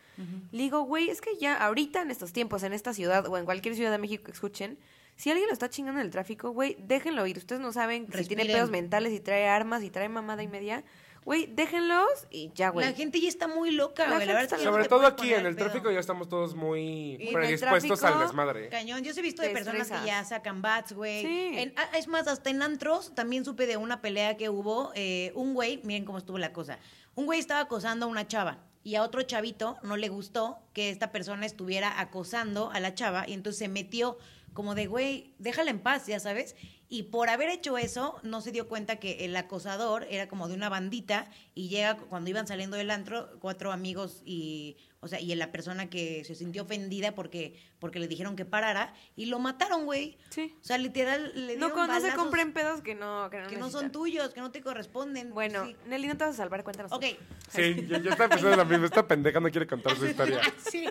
[0.51, 3.45] Le digo, güey, es que ya ahorita en estos tiempos, en esta ciudad o en
[3.45, 4.79] cualquier ciudad de México que escuchen,
[5.15, 7.37] si alguien lo está chingando en el tráfico, güey, déjenlo ir.
[7.37, 8.47] Ustedes no saben si tiene Respiren.
[8.55, 10.83] pedos mentales, si trae armas, si trae mamada y media.
[11.27, 12.85] Güey, déjenlos y ya, güey.
[12.85, 14.25] La gente ya está muy loca, güey.
[14.25, 15.65] La verdad Sobre todo aquí en el pedo.
[15.65, 18.69] tráfico ya estamos todos muy predispuestos tráfico, al desmadre.
[18.69, 20.05] Cañón, yo sí he visto de personas estresas.
[20.05, 21.25] que ya sacan bats, güey.
[21.25, 21.73] Sí.
[21.75, 24.93] Ah, es más, hasta en antros también supe de una pelea que hubo.
[24.95, 26.79] eh, un güey, miren cómo estuvo la cosa.
[27.15, 30.91] Un güey estaba acosando a una chava y a otro chavito no le gustó que
[30.91, 34.17] esta persona estuviera acosando a la chava y entonces se metió
[34.53, 36.55] como de, güey, déjala en paz, ya sabes.
[36.89, 40.55] Y por haber hecho eso, no se dio cuenta que el acosador era como de
[40.55, 45.33] una bandita y llega cuando iban saliendo del antro, cuatro amigos y, o sea, y
[45.35, 49.85] la persona que se sintió ofendida porque, porque le dijeron que parara y lo mataron,
[49.85, 50.17] güey.
[50.29, 50.55] Sí.
[50.59, 53.47] O sea, literal, le No, dieron no se balazos compren pedos que no, que no,
[53.47, 55.33] que no son tuyos, que no te corresponden.
[55.33, 55.75] Bueno, Sí.
[55.87, 56.91] Nelly, no te vas a salvar, cuéntanos.
[56.91, 57.05] Ok.
[57.49, 58.85] Sí, ya, ya está empezando la misma.
[58.85, 60.41] Esta pendeja no quiere contar su historia.
[60.71, 60.85] Sí,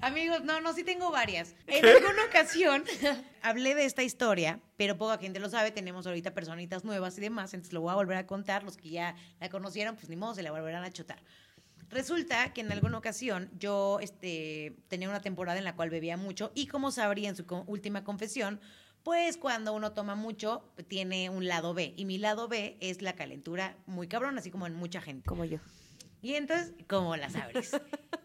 [0.00, 1.54] amigos, no, no, sí tengo varias.
[1.66, 2.84] En alguna ocasión
[3.42, 5.70] hablé de esta historia, pero poca gente lo sabe.
[5.70, 8.62] Tenemos ahorita personitas nuevas y demás, entonces lo voy a volver a contar.
[8.64, 11.22] Los que ya la conocieron, pues ni modo, se la volverán a chotar.
[11.90, 16.50] Resulta que en alguna ocasión yo este, tenía una temporada en la cual bebía mucho
[16.54, 18.60] y como sabría en su co- última confesión,
[19.02, 23.14] pues cuando uno toma mucho tiene un lado B y mi lado B es la
[23.14, 25.28] calentura muy cabrón, así como en mucha gente.
[25.28, 25.58] Como yo.
[26.26, 27.70] Y entonces, ¿cómo las abres?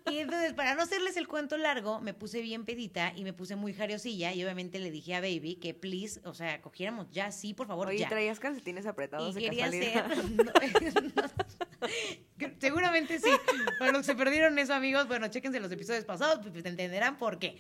[0.10, 3.56] Y entonces, para no hacerles el cuento largo, me puse bien pedita y me puse
[3.56, 7.54] muy jariosilla y obviamente le dije a Baby que please, o sea, cogiéramos ya, sí,
[7.54, 8.10] por favor, Oye, ya.
[8.10, 10.04] traías calcetines apretados Y de quería ser.
[12.60, 13.30] Seguramente sí.
[13.80, 17.18] Para los que se perdieron eso, amigos, bueno, chéquense los episodios pasados, pues te entenderán
[17.20, 17.58] por qué.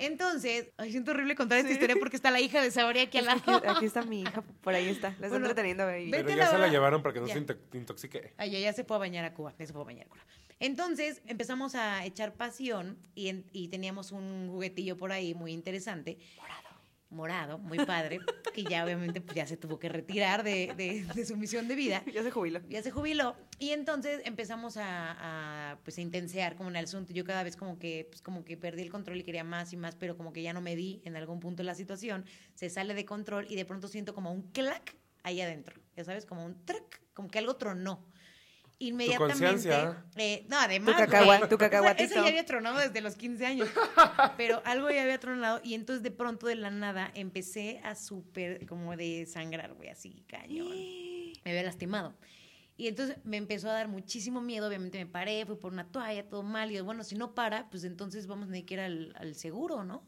[0.00, 1.74] Entonces, ay, siento horrible contar esta Sí.
[1.74, 3.70] historia porque está la hija de Saborea aquí al Aquí, lado.
[3.70, 5.08] aquí está mi hija, por ahí está.
[5.08, 6.10] La está Bueno, entreteniendo, baby.
[6.10, 7.34] Pero a ya la se la llevaron para que no Ya.
[7.34, 8.32] se into- intoxique.
[8.38, 10.08] Ay, ya, ya se fue a bañar a Cuba, ya se fue a bañar a
[10.08, 10.22] Cuba.
[10.58, 16.18] Entonces empezamos a echar pasión y, en- y teníamos un juguetillo por ahí muy interesante.
[16.38, 16.69] Morado.
[17.10, 18.20] Morado, muy padre,
[18.54, 21.74] que ya obviamente pues, ya se tuvo que retirar de, de- de su misión de
[21.74, 22.02] vida.
[22.14, 22.60] Ya se jubiló.
[22.68, 23.34] Ya se jubiló.
[23.58, 27.12] Y entonces empezamos a, a, pues, a intensear como en el asunto.
[27.12, 29.76] Yo cada vez como que, pues, como que perdí el control y quería más y
[29.76, 32.24] más, pero como que ya no me di en algún punto la situación.
[32.54, 35.80] Se sale de control y de pronto siento como un clac ahí adentro.
[35.96, 38.06] Ya sabes, como un trac, como que algo tronó.
[38.82, 39.44] Inmediatamente.
[39.44, 40.04] conciencia.
[40.16, 40.96] eh, no, además.
[40.96, 42.02] Tu cacahua- güey, tu esa- cacahuatito.
[42.04, 43.68] Esa ya había tronado desde los 15 años.
[44.36, 45.60] Pero algo ya había tronado.
[45.62, 50.24] Y entonces de pronto de la nada empecé a súper como de sangrar, güey, así
[50.26, 50.68] cañón
[51.44, 52.14] me había lastimado.
[52.76, 56.26] Y entonces me empezó a dar muchísimo miedo, obviamente me paré, fui por una toalla,
[56.26, 58.80] todo mal, y yo, bueno, si no para, pues entonces vamos a tener que ir
[58.80, 60.02] al, al seguro, ¿no?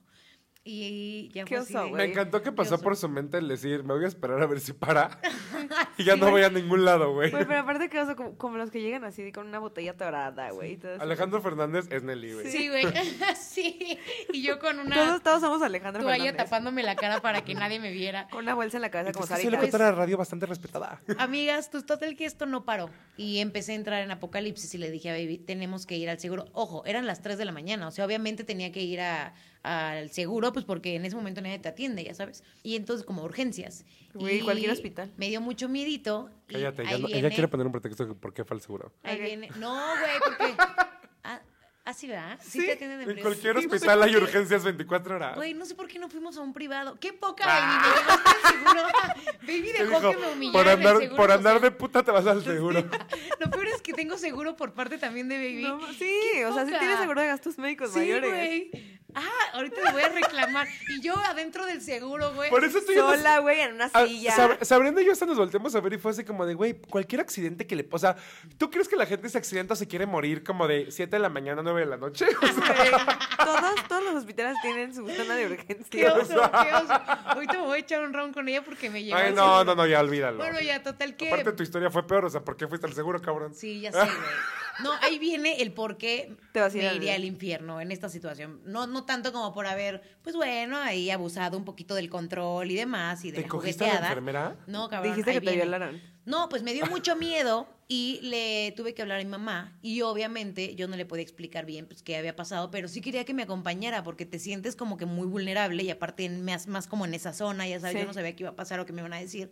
[0.64, 3.48] Y ya Qué fue así oso, de- Me encantó que pasó por su mente el
[3.48, 5.18] decir, me voy a esperar a ver si para.
[5.98, 7.31] y ya no voy a ningún lado, güey.
[7.33, 10.51] Güey, pero aparte que oso, como, como los que llegan así con una botella torada,
[10.51, 10.75] güey.
[10.75, 11.03] y todo eso.
[11.03, 12.51] Alejandro Fernández es Nelly, güey.
[12.53, 12.85] Sí, güey,
[13.40, 13.98] sí.
[14.33, 16.44] Y yo con una Todos, todos somos Alejandro toalla Fernández.
[16.44, 18.29] tapándome la cara para que nadie me viera.
[18.29, 19.61] Con una bolsa en la cabeza como Es que sí, Sarita.
[19.62, 21.01] locutora de radio bastante respetada.
[21.18, 22.88] Amigas, pues total que esto no paró.
[23.16, 26.20] Y empecé a entrar en apocalipsis y le dije a Baby, tenemos que ir al
[26.20, 26.44] seguro.
[26.53, 30.11] Ojo, eran las 3 de la mañana, o sea, obviamente tenía que ir a- al
[30.11, 32.42] seguro, pues porque en ese momento nadie te atiende, ya sabes.
[32.62, 33.85] Y entonces como urgencias.
[34.14, 35.11] Güey, Y cualquier hospital.
[35.16, 36.31] Me dio mucho miedito.
[36.48, 38.92] Cállate, ella viene- quiere poner un pretexto de por qué fue al seguro.
[39.03, 39.48] Ahí viene.
[39.59, 40.55] No, güey, porque...
[41.25, 41.40] Ah,
[41.85, 42.37] así va.
[42.40, 43.22] Sí, te atienden de En privado.
[43.35, 45.37] cualquier Sí, hospital hay urgencias 24 horas.
[45.37, 46.96] Güey, no sé por qué no fuimos a un privado.
[46.98, 47.81] ¡Qué poca, Ah.
[47.81, 47.94] Baby!
[47.94, 48.83] Me llevaste al seguro.
[49.42, 50.11] Baby ¿Qué dejó dijo?
[50.11, 52.81] que me humillaran por andar, seguro por andar de puta te vas al seguro.
[53.40, 55.62] Lo peor es que tengo seguro por parte también de Baby.
[55.62, 58.31] No, sí, ¡Qué o sea, sí tienes seguro de gastos médicos Sí, mayores.
[58.31, 59.01] güey.
[59.14, 60.66] Ah, ahorita le voy a reclamar.
[60.88, 62.51] Y yo adentro del seguro, güey.
[62.51, 64.35] Por eso estoy Sola, güey, en una Ah, silla.
[64.37, 66.75] Sab- Sabrina y yo hasta nos volteamos a ver y fue así como de, güey,
[66.75, 67.87] cualquier accidente que le...
[67.90, 68.16] O sea,
[68.59, 71.20] ¿tú crees que la gente se accidenta o se quiere morir como de 7 de
[71.20, 72.27] la mañana a 9 de la noche?
[72.42, 76.14] O sea, todos, todos los hospitales tienen su zona de Qué urgencia.
[76.14, 77.01] oso, qué oso.
[77.27, 79.16] Ahorita me voy a echar un round con ella porque me llegó.
[79.16, 80.38] Ay, no, no, no, ya olvídalo.
[80.38, 81.29] Bueno, ya, total que.
[81.29, 83.55] Aparte tu historia fue peor, o sea, ¿por qué fuiste al seguro, cabrón?
[83.55, 84.11] Sí, ya sé, güey.
[84.82, 87.92] No, ahí viene el por qué Te vas a ir me iría al infierno en
[87.92, 88.61] esta situación.
[88.64, 92.76] No, no tanto como por haber, pues bueno, ahí abusado un poquito del control y
[92.76, 94.56] demás y de ¿Te la cogiste a la enfermera?
[94.66, 95.12] No, cabrón.
[95.12, 95.62] Dijiste ahí que te viene.
[95.62, 96.00] violaron.
[96.24, 100.02] No, pues me dio mucho miedo y le tuve que hablar a mi mamá y
[100.02, 103.35] obviamente yo no le podía explicar bien pues qué había pasado, pero sí quería que
[103.35, 107.14] me acompañara porque te sientes como que muy vulnerable y aparte más, más como en
[107.14, 108.00] esa zona, ya sabes, Sí.
[108.00, 109.50] yo no sabía qué iba a pasar o qué me iban a decir.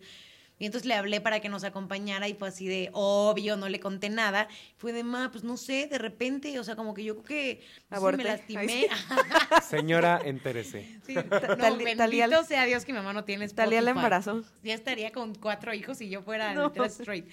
[0.61, 3.79] Y entonces le hablé para que nos acompañara y fue así de obvio, no le
[3.79, 4.47] conté nada.
[4.77, 7.55] Fue de, ma, pues no sé, de repente, o sea, como que yo creo que
[7.89, 8.17] no sé, Aborté.
[8.17, 8.61] me lastimé.
[8.61, 8.87] Ay,
[9.67, 10.87] Señora, entérese.
[11.03, 13.65] Sí, no, Tal- bendito sea Dios que mi mamá no tiene Spotify.
[13.65, 14.43] Talía la embarazó.
[14.61, 16.67] Ya estaría con cuatro hijos y yo fuera No.
[16.67, 17.25] literal straight.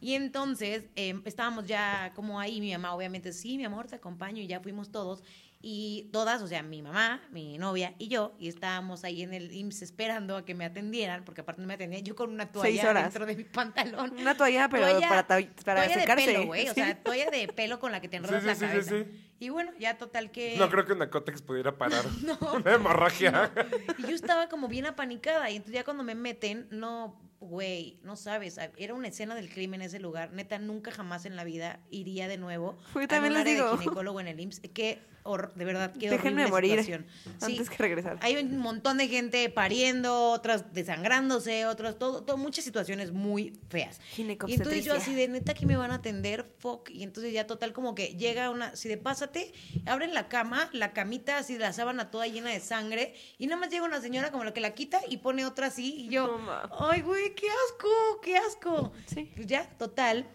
[0.00, 4.40] Y entonces eh, estábamos ya como ahí, mi mamá obviamente, sí, mi amor, te acompaño
[4.42, 5.22] y ya fuimos todos.
[5.64, 9.52] Y todas, o sea, mi mamá, mi novia y yo, y estábamos ahí en el
[9.52, 12.92] IMSS esperando a que me atendieran, porque aparte no me atendían yo con una toalla
[12.92, 14.12] dentro de mi pantalón.
[14.18, 15.44] Una toalla, pero Toalla- para, para
[15.84, 16.26] toalla secarse.
[16.26, 16.80] de pelo, güey, o Sí.
[16.80, 18.90] sea, toalla de pelo con la que te enredas sí, la sí, sí, cabeza.
[18.90, 19.28] sí.
[19.38, 20.56] Y bueno, ya total que...
[20.58, 22.04] No creo que una cótex pudiera parar
[22.56, 23.52] una hemorragia.
[23.98, 25.48] Y yo estaba como bien apanicada.
[25.50, 28.58] Y entonces ya cuando me meten, no, güey, no sabes.
[28.76, 30.32] Era una escena del crimen en ese lugar.
[30.32, 33.72] Neta, nunca jamás en la vida iría de nuevo a también un les digo.
[33.72, 34.60] de ginecólogo en el IMSS.
[34.72, 37.06] Qué horror, de verdad, qué Déjenme morir situación.
[37.38, 38.18] Sí, antes que regresar.
[38.22, 44.00] hay un montón de gente pariendo, otras desangrándose, otras, todo, todo, muchas situaciones muy feas.
[44.16, 46.90] Y entonces yo así de neta que me van a atender, fuck.
[46.90, 49.52] Y entonces ya total como que llega una, así de pásate,
[49.86, 53.60] abren la cama, la camita así de la sábana toda llena de sangre, y nada
[53.60, 56.38] más llega una señora como la que la quita y pone otra así, y yo,
[56.38, 58.92] No, ay güey, qué asco, qué asco.
[59.06, 59.30] Sí.
[59.34, 60.26] Pues ya, total,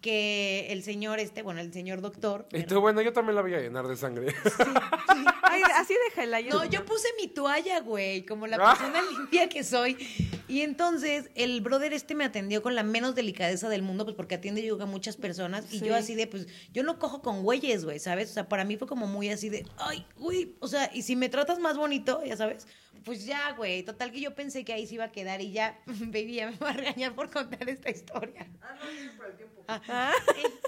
[0.00, 2.46] que el señor este, bueno, el señor doctor.
[2.52, 4.34] Y tú, bueno, yo también la voy a llenar de sangre.
[5.42, 6.40] Ay, así déjala.
[6.42, 8.74] No, yo puse mi toalla, güey, como la Ah.
[8.76, 9.96] persona limpia que soy.
[10.48, 14.34] Y entonces el brother este me atendió con la menos delicadeza del mundo, pues porque
[14.36, 15.72] atiende yoga a muchas personas.
[15.72, 15.86] Y Sí.
[15.86, 18.30] yo así de, pues, yo no cojo con güeyes, güey, ¿sabes?
[18.30, 21.16] O sea, para mí fue como muy así de, ay, güey, o sea, y si
[21.16, 22.66] me tratas más bonito, ya sabes,
[23.04, 23.82] pues ya, güey.
[23.82, 26.56] Total que yo pensé que ahí se iba a quedar y ya, baby, ya me
[26.58, 28.46] va a regañar por contar esta historia.
[29.68, 30.12] Ah,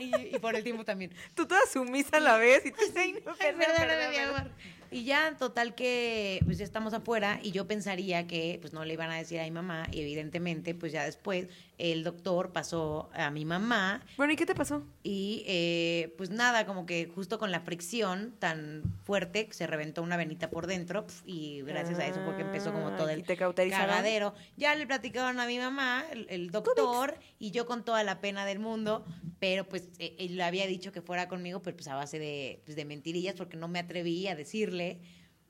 [0.00, 1.12] y, y- y por el tiempo también.
[1.34, 4.50] Tú toda sumisa a la vez y tú ay, no, perdóname, perdón, mi amor.
[4.90, 8.94] Y ya, total que pues ya estamos afuera y yo pensaría que pues no le
[8.94, 11.48] iban a decir a mi mamá y evidentemente pues ya después
[11.78, 14.82] el doctor pasó a mi mamá Bueno, ¿y qué te pasó?
[15.02, 20.16] y eh, pues nada, como que justo con la fricción tan fuerte se reventó una
[20.16, 23.22] venita por dentro pf, y gracias a eso fue que empezó como todo el ¿y
[23.22, 24.34] te cagadero.
[24.56, 28.44] Ya le platicaron a mi mamá, el, el doctor, y yo con toda la pena
[28.44, 29.04] del mundo,
[29.38, 32.60] pero pues eh, él le había dicho que fuera conmigo, pero pues a base de,
[32.64, 34.77] pues, de mentirillas porque no me atreví a decirle.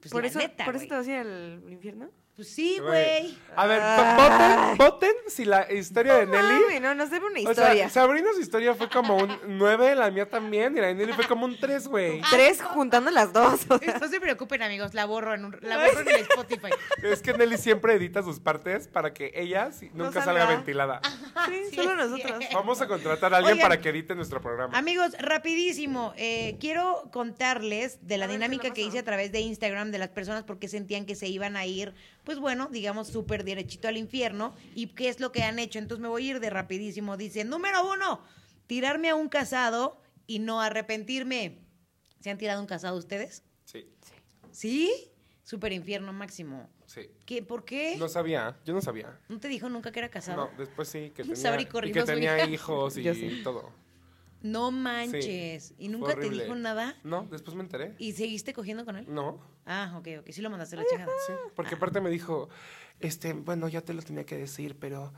[0.00, 2.10] Pues ¿Por la eso, neta, ¿por eso te vas a ir al infierno?
[2.38, 3.36] Pues sí, güey.
[3.56, 4.16] A ver, Ay.
[4.16, 6.62] voten, voten si la historia de Nelly.
[6.68, 7.90] Mami, no, nos debe una O historia.
[7.90, 11.14] sea, Sabrina su historia fue como un 9, la mía también, y la de Nelly
[11.14, 12.20] fue como un 3, güey.
[12.30, 13.66] Tres juntando las dos.
[13.68, 13.98] o sea.
[13.98, 16.68] No se preocupen, amigos, la borro en, un- la borro en el Spotify.
[17.02, 20.54] Es que Nelly siempre edita sus partes para que ella No nunca salga salga.
[20.56, 21.00] ventilada.
[21.48, 22.38] Sí, Sí, solo es nosotros.
[22.38, 22.56] cierto.
[22.56, 23.68] Vamos a contratar a alguien Oigan.
[23.68, 24.76] para que edite nuestro programa.
[24.78, 29.32] Amigos, rapidísimo, eh, quiero contarles de la A ver, ¿qué dinámica que hice a través
[29.32, 31.94] de Instagram de las personas porque sentían que se iban a ir,
[32.28, 35.78] pues bueno, digamos, súper derechito al infierno y qué es lo que han hecho.
[35.78, 37.16] Entonces me voy a ir de rapidísimo.
[37.16, 38.22] Dice, número uno,
[38.66, 41.64] tirarme a un casado y no arrepentirme.
[42.20, 43.44] ¿Se han tirado a un casado ustedes?
[43.64, 43.88] Sí,
[44.50, 45.10] ¿Sí?
[45.42, 46.68] Súper infierno máximo.
[46.84, 47.08] sí.
[47.24, 47.42] ¿Qué?
[47.42, 47.96] ¿Por qué?
[47.96, 49.18] No sabía, yo no sabía.
[49.30, 50.50] ¿No te dijo nunca que era casado?
[50.50, 53.72] No, después sí, que tenía, y que tenía hijos y todo.
[54.42, 55.74] No manches.
[55.78, 56.96] ¿Y nunca te dijo nada?
[57.02, 57.94] No, después me enteré.
[57.98, 59.06] ¿Y seguiste cogiendo con él?
[59.08, 60.30] No, Ah, ok, ok.
[60.30, 61.12] Sí lo mandaste a la chingada.
[61.26, 62.48] sí, porque aparte me dijo,
[63.00, 65.12] este, bueno, ya te lo tenía que decir, pero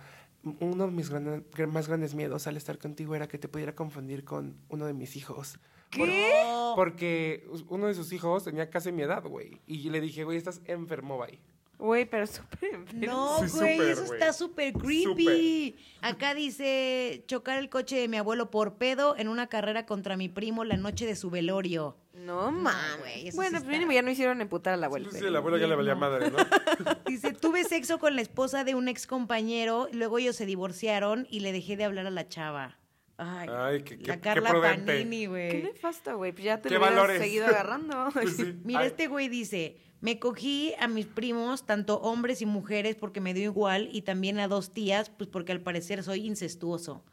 [0.59, 4.24] uno de mis gran- más grandes miedos al estar contigo era que te pudiera confundir
[4.24, 5.61] con uno de mis hijos.
[5.90, 6.33] ¿Qué?
[6.74, 9.61] Porque uno de sus hijos tenía casi mi edad, güey.
[9.66, 11.38] Y le dije, güey, estás enfermo, bye.
[11.81, 12.95] Güey, pero súper.
[12.95, 15.77] No, Sí, güey, eso está súper creepy.
[16.03, 20.29] Acá dice chocar el coche de mi abuelo por pedo en una carrera contra mi
[20.29, 21.97] primo la noche de su velorio.
[22.12, 23.35] No mames.
[23.35, 25.09] Bueno, sí pues mínimo ya no hicieron emputar a la abuela.
[25.11, 26.37] Sí, el abuelo ya le valía madre, ¿no?
[27.07, 31.40] Dice, tuve sexo con la esposa de un ex compañero, luego ellos se divorciaron y
[31.40, 32.77] le dejé de hablar a la chava.
[33.22, 34.50] Ay, Ay, qué- qué- la qué Carla.
[34.61, 35.62] Panini, Qué güey.
[35.62, 36.33] nefasto, güey.
[36.33, 38.09] Pues ya te ¿Qué lo hubieras seguido agarrando.
[38.14, 38.54] Pues sí.
[38.64, 43.20] Mira, Ay, este güey dice, me cogí a mis primos, tanto hombres y mujeres, porque
[43.20, 47.04] me dio igual, y también a dos tías, pues porque al parecer soy incestuoso.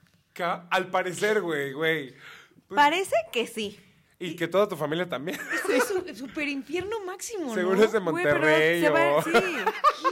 [0.70, 2.14] Al parecer, güey, güey.
[2.68, 3.80] Pues, Parece que sí.
[4.20, 5.40] Y que toda tu familia también.
[5.70, 7.54] Es su- súper infierno máximo, ¿no?
[7.54, 9.32] Seguro es de Güey, pero Monterrey se va- sí.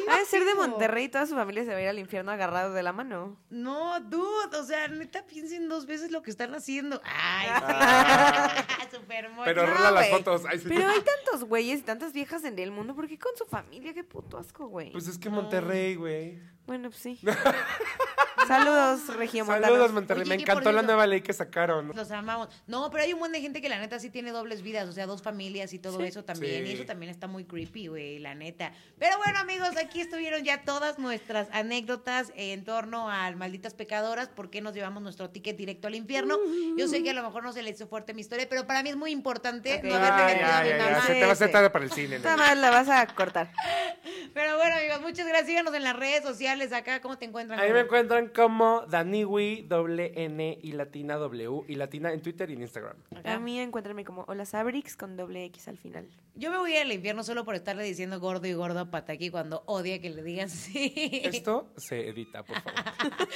[0.10, 0.54] Ha de ser de.
[0.56, 3.36] Monterrey y toda su familia se va a ir al infierno agarrados de la mano.
[3.50, 7.02] No, dude, o sea, neta, piensen dos veces lo que están haciendo.
[7.04, 7.48] Ay.
[7.52, 8.66] Ah.
[9.46, 10.24] Pero No, rola las güey.
[10.24, 10.44] fotos.
[10.48, 10.66] Ay, sí.
[10.68, 12.96] Pero hay tantos güeyes y tantas viejas en el mundo.
[12.96, 13.94] ¿Por qué con su familia?
[13.94, 14.92] Qué puto asco, güey.
[14.92, 16.40] Pues es que Monterrey, güey.
[16.66, 17.20] Bueno, pues sí.
[18.48, 19.68] Saludos, regiomontanos.
[19.70, 20.22] Saludos, Monterrey.
[20.22, 21.92] Oye, Me encantó la nueva ley que sacaron.
[21.96, 22.50] Los amamos.
[22.68, 24.92] No, pero hay un montón de gente que la neta sí tiene dobles vidas, o
[24.92, 26.66] sea, dos familias y todo eso también.
[26.66, 26.72] Sí.
[26.72, 28.72] Y eso también está muy creepy, güey, la neta.
[29.00, 34.50] Pero bueno, amigos, aquí estuvieron ya todas nuestras anécdotas en torno al Malditas Pecadoras, por
[34.50, 36.38] qué nos llevamos nuestro ticket directo al infierno.
[36.78, 38.84] Yo sé que a lo mejor no se le hizo fuerte mi historia, pero para
[38.84, 39.84] mí es muy importante Ok.
[39.84, 41.06] no haberle Ya, metido ya, a mi ya, ya, mamá.
[41.08, 42.20] Se te va a hacer tarde para el cine.
[42.20, 43.52] Nada más la vas a cortar.
[44.34, 45.48] Pero bueno, amigos, muchas gracias.
[45.48, 47.02] Síganos en las redes sociales acá.
[47.02, 47.60] ¿Cómo te encuentran?
[47.60, 52.54] Ahí me encuentran como Daniwi, doble N y latina W y latina en Twitter y
[52.54, 52.98] en Instagram.
[53.16, 53.34] Acá.
[53.34, 56.08] A mí encuéntrame como Hola Sabrix con doble X al final.
[56.36, 59.64] Yo me voy al infierno solo por estarle diciendo gordo y gordo a Pataki cuando
[59.68, 60.92] odia que le digan sí.
[61.24, 62.84] Esto se edita, por favor.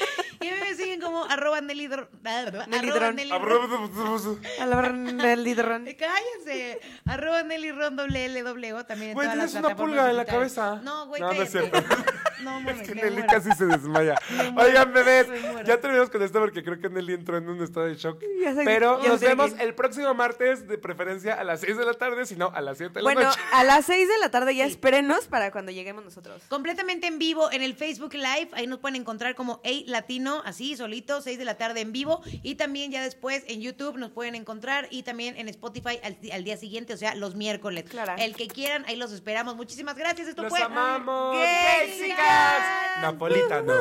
[0.42, 2.66] Y a mí me siguen como arroba Nelly Dr- arroba
[4.92, 5.86] Nelly Dron.
[5.98, 6.80] Cállense.
[7.06, 9.98] Arroba Nelly Ron doble L doble O también en Güey, todas las tienes una plataformas
[9.98, 10.54] pulga en la digitales.
[10.56, 10.82] cabeza.
[10.84, 11.70] No, güey, No, no es cállate.
[11.70, 11.96] cierto.
[12.42, 13.28] No, Es mames, que me Nelly muero.
[13.34, 14.16] casi se desmaya.
[14.56, 14.64] Me.
[14.64, 15.28] Oigan, bebés,
[15.66, 18.22] ya terminamos con esto porque creo que Nelly entró en un estado de shock.
[18.42, 21.78] Ya sé- Pero ya nos vemos que- el próximo martes, de preferencia a las 6
[21.78, 23.40] de la tarde, si no, a las 7 de la Bueno, noche.
[23.52, 26.42] a las 6 de la tarde ya espérenos para cuando lleguemos nosotros.
[26.48, 28.50] Completamente en vivo en el Facebook Live.
[28.54, 32.22] Ahí nos pueden encontrar como Ey Latino, así solito, 6 de la tarde en vivo.
[32.44, 36.44] Y también ya después en YouTube nos pueden encontrar y también en Spotify al, al
[36.46, 37.86] día siguiente, o sea, los miércoles.
[37.90, 38.14] Claro.
[38.18, 39.56] El que quieran, ahí los esperamos.
[39.58, 40.28] Muchísimas gracias.
[40.30, 40.62] Esto ¡Los fue.
[40.62, 41.36] amamos!
[41.38, 42.18] ¡Gay ¡Chicas!
[43.02, 43.78] Napolitano.